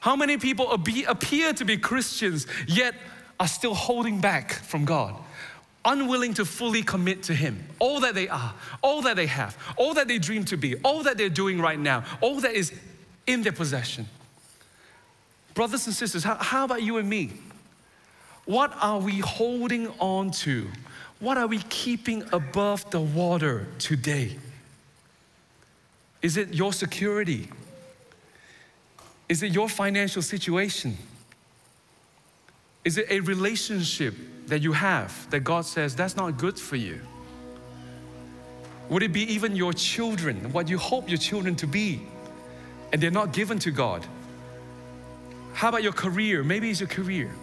How 0.00 0.16
many 0.16 0.36
people 0.36 0.70
appear 0.70 1.52
to 1.52 1.64
be 1.64 1.76
Christians 1.76 2.46
yet 2.66 2.94
are 3.40 3.48
still 3.48 3.74
holding 3.74 4.20
back 4.20 4.52
from 4.52 4.84
God? 4.84 5.16
unwilling 5.86 6.34
to 6.34 6.44
fully 6.44 6.82
commit 6.82 7.22
to 7.22 7.34
Him. 7.34 7.64
All 7.78 8.00
that 8.00 8.14
they 8.14 8.28
are, 8.28 8.52
all 8.82 9.02
that 9.02 9.16
they 9.16 9.26
have, 9.26 9.56
all 9.76 9.94
that 9.94 10.08
they 10.08 10.18
dream 10.18 10.44
to 10.46 10.56
be, 10.56 10.74
all 10.78 11.04
that 11.04 11.16
they're 11.16 11.28
doing 11.28 11.60
right 11.60 11.78
now, 11.78 12.04
all 12.20 12.40
that 12.40 12.52
is 12.52 12.72
in 13.26 13.42
their 13.42 13.52
possession. 13.52 14.06
Brothers 15.54 15.86
and 15.86 15.94
sisters, 15.94 16.24
how, 16.24 16.34
how 16.34 16.64
about 16.64 16.82
you 16.82 16.98
and 16.98 17.08
me? 17.08 17.32
What 18.44 18.76
are 18.80 18.98
we 18.98 19.20
holding 19.20 19.88
on 19.98 20.30
to? 20.32 20.68
What 21.18 21.38
are 21.38 21.46
we 21.46 21.58
keeping 21.68 22.24
above 22.32 22.90
the 22.90 23.00
water 23.00 23.66
today? 23.78 24.36
Is 26.22 26.36
it 26.36 26.52
your 26.52 26.72
security? 26.72 27.48
Is 29.28 29.42
it 29.42 29.52
your 29.52 29.68
financial 29.68 30.22
situation? 30.22 30.96
Is 32.84 32.98
it 32.98 33.06
a 33.10 33.20
relationship 33.20 34.14
that 34.46 34.60
you 34.60 34.72
have 34.72 35.28
that 35.30 35.40
God 35.40 35.64
says 35.64 35.96
that's 35.96 36.16
not 36.16 36.36
good 36.36 36.58
for 36.58 36.76
you? 36.76 37.00
Would 38.88 39.02
it 39.02 39.12
be 39.12 39.22
even 39.32 39.56
your 39.56 39.72
children, 39.72 40.52
what 40.52 40.68
you 40.68 40.78
hope 40.78 41.08
your 41.08 41.18
children 41.18 41.56
to 41.56 41.66
be, 41.66 42.02
and 42.92 43.02
they're 43.02 43.10
not 43.10 43.32
given 43.32 43.58
to 43.60 43.72
God? 43.72 44.06
How 45.54 45.70
about 45.70 45.82
your 45.82 45.92
career? 45.92 46.44
Maybe 46.44 46.70
it's 46.70 46.80
your 46.80 46.88
career. 46.88 47.34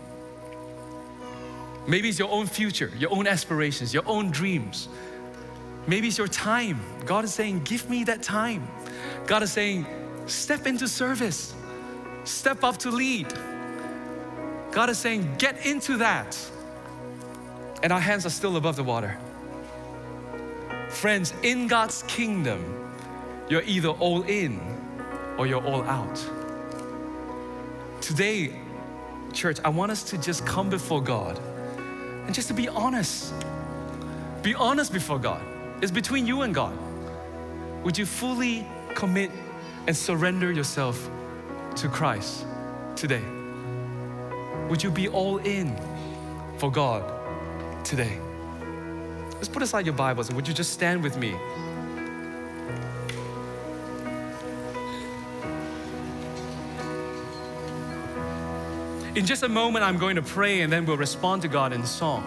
Maybe 1.86 2.10
it's 2.10 2.20
your 2.20 2.32
own 2.32 2.48
future, 2.48 2.92
your 2.98 3.12
own 3.12 3.28
aspirations, 3.28 3.94
your 3.94 4.04
own 4.06 4.32
dreams. 4.32 4.88
Maybe 5.86 6.08
it's 6.08 6.18
your 6.18 6.30
time. 6.30 6.80
God 7.06 7.26
is 7.26 7.34
saying, 7.34 7.62
Give 7.66 7.90
me 7.90 8.06
that 8.06 8.24
time. 8.24 8.68
God 9.28 9.44
is 9.44 9.52
saying, 9.52 9.86
Step 10.26 10.66
into 10.66 10.88
service, 10.88 11.54
step 12.24 12.64
up 12.64 12.78
to 12.78 12.92
lead. 12.92 13.28
God 14.72 14.90
is 14.90 14.98
saying, 14.98 15.36
Get 15.38 15.66
into 15.66 15.98
that. 15.98 16.38
And 17.82 17.92
our 17.92 18.00
hands 18.00 18.26
are 18.26 18.30
still 18.30 18.56
above 18.56 18.78
the 18.78 18.84
water. 18.84 19.18
Friends, 20.88 21.34
in 21.44 21.68
God's 21.68 22.04
kingdom, 22.04 22.92
you're 23.50 23.64
either 23.64 23.90
all 23.90 24.24
in 24.24 24.62
or 25.38 25.48
you're 25.48 25.64
all 25.64 25.84
out. 25.84 26.26
Today, 28.00 28.56
church, 29.34 29.58
I 29.66 29.70
want 29.70 29.92
us 29.92 30.04
to 30.06 30.18
just 30.18 30.46
come 30.46 30.70
before 30.70 31.02
God 31.02 31.42
and 32.26 32.34
just 32.34 32.48
to 32.48 32.54
be 32.54 32.68
honest. 32.68 33.34
Be 34.42 34.54
honest 34.56 34.92
before 34.92 35.20
God. 35.20 35.42
It's 35.82 35.92
between 35.92 36.28
you 36.28 36.42
and 36.42 36.54
God. 36.54 36.78
Would 37.84 37.98
you 37.98 38.06
fully 38.06 38.68
commit 38.96 39.32
and 39.88 39.96
surrender 39.96 40.52
yourself 40.52 41.10
to 41.76 41.88
Christ 41.90 42.46
today? 42.96 43.24
Would 44.70 44.84
you 44.84 44.92
be 44.92 45.10
all 45.10 45.38
in 45.40 45.76
for 46.58 46.72
God 46.72 47.04
today? 47.84 48.18
Let's 49.36 49.50
put 49.50 49.62
aside 49.62 49.86
your 49.86 49.96
Bibles 49.96 50.30
and 50.30 50.36
would 50.36 50.48
you 50.48 50.54
just 50.54 50.72
stand 50.72 51.04
with 51.04 51.18
me? 51.18 51.36
In 59.16 59.28
just 59.28 59.44
a 59.44 59.50
moment, 59.50 59.86
I'm 59.86 60.00
going 60.00 60.16
to 60.16 60.24
pray 60.24 60.62
and 60.62 60.74
then 60.74 60.88
we'll 60.88 60.98
respond 60.98 61.44
to 61.44 61.48
God 61.48 61.72
in 61.72 61.86
song. 61.86 62.24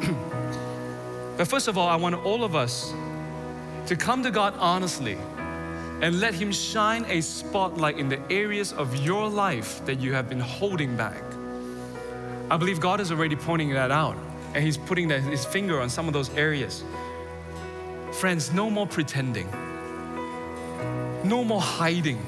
but 1.36 1.48
first 1.48 1.66
of 1.66 1.76
all, 1.76 1.88
I 1.88 1.96
want 1.96 2.14
all 2.24 2.44
of 2.44 2.54
us 2.54 2.94
to 3.86 3.96
come 3.96 4.22
to 4.22 4.30
God 4.30 4.54
honestly 4.58 5.18
and 6.00 6.20
let 6.20 6.32
Him 6.32 6.52
shine 6.52 7.04
a 7.08 7.20
spotlight 7.20 7.98
in 7.98 8.08
the 8.08 8.20
areas 8.30 8.72
of 8.72 8.94
your 9.04 9.28
life 9.28 9.84
that 9.86 9.98
you 9.98 10.12
have 10.12 10.28
been 10.28 10.38
holding 10.38 10.96
back. 10.96 11.24
I 12.52 12.56
believe 12.56 12.78
God 12.78 13.00
is 13.00 13.10
already 13.10 13.34
pointing 13.34 13.70
that 13.70 13.90
out 13.90 14.16
and 14.54 14.62
He's 14.62 14.76
putting 14.78 15.10
His 15.10 15.44
finger 15.44 15.80
on 15.80 15.90
some 15.90 16.06
of 16.06 16.12
those 16.12 16.30
areas. 16.36 16.84
Friends, 18.12 18.52
no 18.52 18.70
more 18.70 18.86
pretending, 18.86 19.50
no 21.24 21.42
more 21.42 21.60
hiding, 21.60 22.24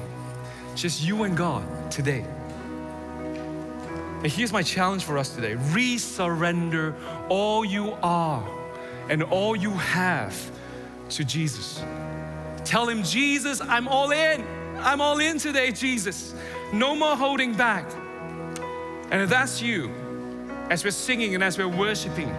just 0.75 1.01
you 1.01 1.23
and 1.23 1.37
God 1.37 1.89
today. 1.89 2.25
And 4.21 4.27
here's 4.29 4.51
my 4.51 4.63
challenge 4.63 5.05
for 5.05 5.17
us 5.17 5.33
today 5.33 5.55
resurrender 5.55 6.93
all 7.29 7.63
you 7.63 7.93
are 8.03 8.45
and 9.09 9.23
all 9.23 9.55
you 9.55 9.71
have 9.71 10.51
to 11.11 11.23
Jesus. 11.23 11.81
Tell 12.65 12.87
him, 12.87 13.01
Jesus, 13.01 13.61
I'm 13.61 13.87
all 13.87 14.11
in. 14.11 14.45
I'm 14.79 14.99
all 14.99 15.19
in 15.19 15.39
today, 15.39 15.71
Jesus. 15.71 16.35
No 16.73 16.95
more 16.95 17.15
holding 17.15 17.53
back. 17.53 17.89
And 19.09 19.21
if 19.21 19.29
that's 19.29 19.61
you, 19.61 19.89
as 20.69 20.83
we're 20.83 20.91
singing 20.91 21.33
and 21.33 21.43
as 21.43 21.57
we're 21.57 21.69
worshiping, 21.69 22.29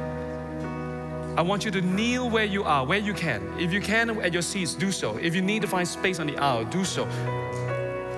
I 1.36 1.42
want 1.42 1.64
you 1.64 1.70
to 1.70 1.80
kneel 1.80 2.28
where 2.28 2.44
you 2.44 2.62
are, 2.62 2.84
where 2.84 2.98
you 2.98 3.14
can. 3.14 3.58
If 3.58 3.72
you 3.72 3.80
can 3.80 4.20
at 4.20 4.34
your 4.34 4.42
seats, 4.42 4.74
do 4.74 4.92
so. 4.92 5.16
If 5.16 5.34
you 5.34 5.40
need 5.40 5.62
to 5.62 5.68
find 5.68 5.88
space 5.88 6.20
on 6.20 6.26
the 6.26 6.36
aisle, 6.36 6.66
do 6.66 6.84
so. 6.84 7.06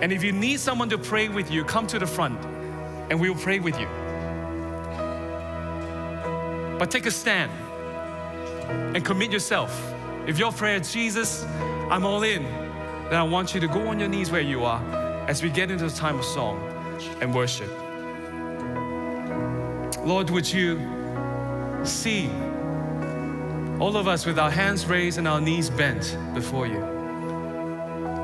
And 0.03 0.13
if 0.13 0.25
you 0.25 0.33
need 0.33 0.59
someone 0.59 0.89
to 0.91 0.99
pray 0.99 1.29
with 1.29 1.49
you, 1.49 1.65
come 1.65 1.87
to 1.87 2.01
the 2.01 2.07
front 2.07 2.39
and 3.13 3.21
we 3.21 3.29
will 3.29 3.37
pray 3.37 3.61
with 3.61 3.79
you. 3.79 3.87
But 6.79 6.91
take 6.91 7.05
a 7.05 7.11
stand 7.11 7.53
and 8.97 9.05
commit 9.05 9.31
yourself. 9.31 9.93
If 10.27 10.39
your 10.39 10.51
prayer, 10.51 10.81
Jesus, 10.81 11.45
I'm 11.91 12.07
all 12.07 12.23
in, 12.23 12.43
then 12.43 13.17
I 13.17 13.23
want 13.23 13.53
you 13.53 13.61
to 13.61 13.69
go 13.69 13.87
on 13.89 14.01
your 14.01 14.09
knees 14.09 14.31
where 14.31 14.41
you 14.41 14.65
are 14.65 14.83
as 15.29 15.43
we 15.43 15.51
get 15.51 15.71
into 15.71 15.85
the 15.89 15.95
time 15.95 16.19
of 16.19 16.25
song 16.25 16.59
and 17.21 17.35
worship. 17.35 17.69
Lord, 20.07 20.31
would 20.31 20.51
you 20.51 20.81
see 21.85 22.31
all 23.79 23.99
of 23.99 24.09
us 24.09 24.25
with 24.25 24.39
our 24.39 24.51
hands 24.51 24.87
raised 24.87 25.19
and 25.19 25.29
our 25.29 25.39
knees 25.39 25.69
bent 25.69 26.17
before 26.33 26.67
you? 26.67 26.81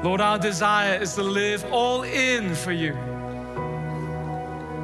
Lord, 0.03 0.23
our 0.23 0.39
desire 0.39 0.99
is 0.99 1.15
to 1.17 1.23
live 1.23 1.63
all 1.71 2.05
in 2.05 2.55
for 2.55 2.73
you. 2.73 2.97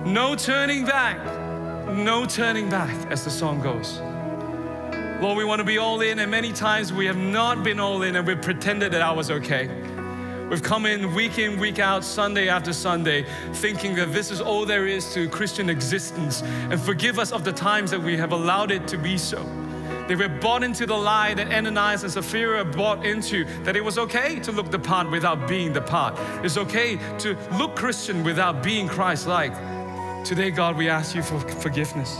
No 0.04 0.34
turning 0.34 0.84
back, 0.84 1.16
no 1.88 2.26
turning 2.26 2.68
back, 2.68 2.94
as 3.10 3.24
the 3.24 3.30
song 3.30 3.62
goes. 3.62 4.00
Lord, 5.22 5.38
we 5.38 5.46
want 5.46 5.60
to 5.60 5.64
be 5.64 5.78
all 5.78 6.02
in, 6.02 6.18
and 6.18 6.30
many 6.30 6.52
times 6.52 6.92
we 6.92 7.06
have 7.06 7.16
not 7.16 7.64
been 7.64 7.80
all 7.80 8.02
in 8.02 8.16
and 8.16 8.26
we've 8.26 8.42
pretended 8.42 8.92
that 8.92 9.00
I 9.00 9.10
was 9.10 9.30
okay. 9.30 9.66
We've 10.50 10.62
come 10.62 10.84
in 10.84 11.14
week 11.14 11.38
in, 11.38 11.58
week 11.58 11.78
out, 11.78 12.04
Sunday 12.04 12.48
after 12.48 12.74
Sunday, 12.74 13.24
thinking 13.54 13.94
that 13.94 14.12
this 14.12 14.30
is 14.30 14.42
all 14.42 14.66
there 14.66 14.86
is 14.86 15.14
to 15.14 15.26
Christian 15.30 15.70
existence. 15.70 16.42
And 16.42 16.78
forgive 16.78 17.18
us 17.18 17.32
of 17.32 17.42
the 17.42 17.52
times 17.52 17.90
that 17.90 18.02
we 18.02 18.14
have 18.18 18.32
allowed 18.32 18.72
it 18.72 18.86
to 18.88 18.98
be 18.98 19.16
so. 19.16 19.42
They 20.06 20.16
were 20.16 20.28
bought 20.28 20.62
into 20.62 20.84
the 20.84 20.94
lie 20.94 21.32
that 21.32 21.50
Ananias 21.50 22.02
and 22.02 22.12
Sapphira 22.12 22.62
bought 22.62 23.06
into, 23.06 23.46
that 23.62 23.74
it 23.74 23.82
was 23.82 23.96
okay 23.96 24.38
to 24.40 24.52
look 24.52 24.70
the 24.70 24.78
part 24.78 25.10
without 25.10 25.48
being 25.48 25.72
the 25.72 25.80
part. 25.80 26.14
It's 26.44 26.58
okay 26.58 26.98
to 27.20 27.38
look 27.56 27.74
Christian 27.74 28.22
without 28.22 28.62
being 28.62 28.86
Christ 28.86 29.26
like. 29.26 29.54
Today, 30.24 30.50
God, 30.50 30.78
we 30.78 30.88
ask 30.88 31.14
you 31.14 31.22
for 31.22 31.38
forgiveness. 31.38 32.16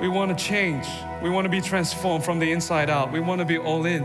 We 0.00 0.08
want 0.08 0.36
to 0.36 0.44
change. 0.44 0.88
We 1.22 1.30
want 1.30 1.44
to 1.44 1.48
be 1.48 1.60
transformed 1.60 2.24
from 2.24 2.40
the 2.40 2.50
inside 2.50 2.90
out. 2.90 3.12
We 3.12 3.20
want 3.20 3.38
to 3.38 3.44
be 3.44 3.58
all 3.58 3.86
in. 3.86 4.02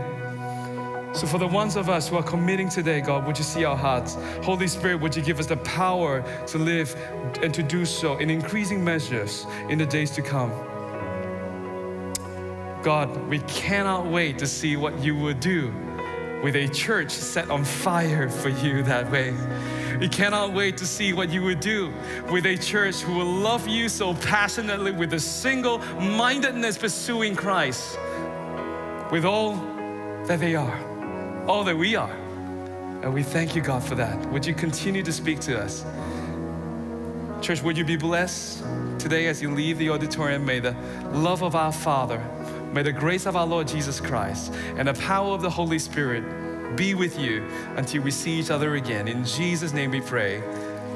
So, 1.14 1.26
for 1.26 1.38
the 1.38 1.48
ones 1.48 1.74
of 1.74 1.88
us 1.88 2.08
who 2.08 2.14
are 2.16 2.22
committing 2.22 2.68
today, 2.68 3.00
God, 3.00 3.26
would 3.26 3.36
you 3.36 3.42
see 3.42 3.64
our 3.64 3.76
hearts? 3.76 4.16
Holy 4.44 4.68
Spirit, 4.68 5.00
would 5.00 5.16
you 5.16 5.22
give 5.22 5.40
us 5.40 5.46
the 5.46 5.56
power 5.56 6.22
to 6.46 6.58
live 6.58 6.94
and 7.42 7.52
to 7.52 7.62
do 7.64 7.84
so 7.84 8.18
in 8.18 8.30
increasing 8.30 8.84
measures 8.84 9.46
in 9.68 9.76
the 9.76 9.86
days 9.86 10.12
to 10.12 10.22
come? 10.22 10.52
God, 12.84 13.16
we 13.28 13.40
cannot 13.40 14.06
wait 14.06 14.38
to 14.38 14.46
see 14.46 14.76
what 14.76 14.96
you 15.00 15.16
will 15.16 15.34
do 15.34 15.74
with 16.44 16.54
a 16.54 16.68
church 16.68 17.10
set 17.10 17.50
on 17.50 17.64
fire 17.64 18.28
for 18.28 18.50
you 18.50 18.84
that 18.84 19.10
way. 19.10 19.34
We 19.98 20.08
cannot 20.08 20.52
wait 20.52 20.76
to 20.78 20.86
see 20.86 21.12
what 21.12 21.30
you 21.30 21.42
would 21.42 21.60
do 21.60 21.92
with 22.30 22.46
a 22.46 22.56
church 22.56 22.96
who 22.96 23.14
will 23.14 23.24
love 23.24 23.68
you 23.68 23.88
so 23.88 24.14
passionately 24.14 24.90
with 24.90 25.14
a 25.14 25.20
single 25.20 25.78
mindedness 26.00 26.76
pursuing 26.76 27.36
Christ 27.36 27.98
with 29.10 29.24
all 29.24 29.54
that 30.26 30.40
they 30.40 30.56
are, 30.56 31.46
all 31.46 31.62
that 31.64 31.76
we 31.76 31.94
are. 31.94 32.10
And 33.02 33.12
we 33.12 33.22
thank 33.22 33.54
you, 33.54 33.62
God, 33.62 33.84
for 33.84 33.94
that. 33.94 34.18
Would 34.30 34.46
you 34.46 34.54
continue 34.54 35.02
to 35.02 35.12
speak 35.12 35.38
to 35.40 35.60
us? 35.60 35.84
Church, 37.40 37.62
would 37.62 37.76
you 37.76 37.84
be 37.84 37.96
blessed 37.96 38.64
today 38.98 39.26
as 39.26 39.42
you 39.42 39.50
leave 39.50 39.78
the 39.78 39.90
auditorium? 39.90 40.44
May 40.46 40.60
the 40.60 40.74
love 41.12 41.42
of 41.42 41.54
our 41.54 41.72
Father, 41.72 42.18
may 42.72 42.82
the 42.82 42.92
grace 42.92 43.26
of 43.26 43.36
our 43.36 43.46
Lord 43.46 43.68
Jesus 43.68 44.00
Christ, 44.00 44.52
and 44.76 44.88
the 44.88 44.94
power 44.94 45.34
of 45.34 45.42
the 45.42 45.50
Holy 45.50 45.78
Spirit 45.78 46.24
be 46.76 46.94
with 46.94 47.18
you 47.18 47.44
until 47.76 48.02
we 48.02 48.10
see 48.10 48.32
each 48.32 48.50
other 48.50 48.74
again. 48.76 49.08
In 49.08 49.24
Jesus' 49.24 49.72
name 49.72 49.90
we 49.90 50.00
pray. 50.00 50.42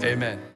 Amen. 0.03 0.39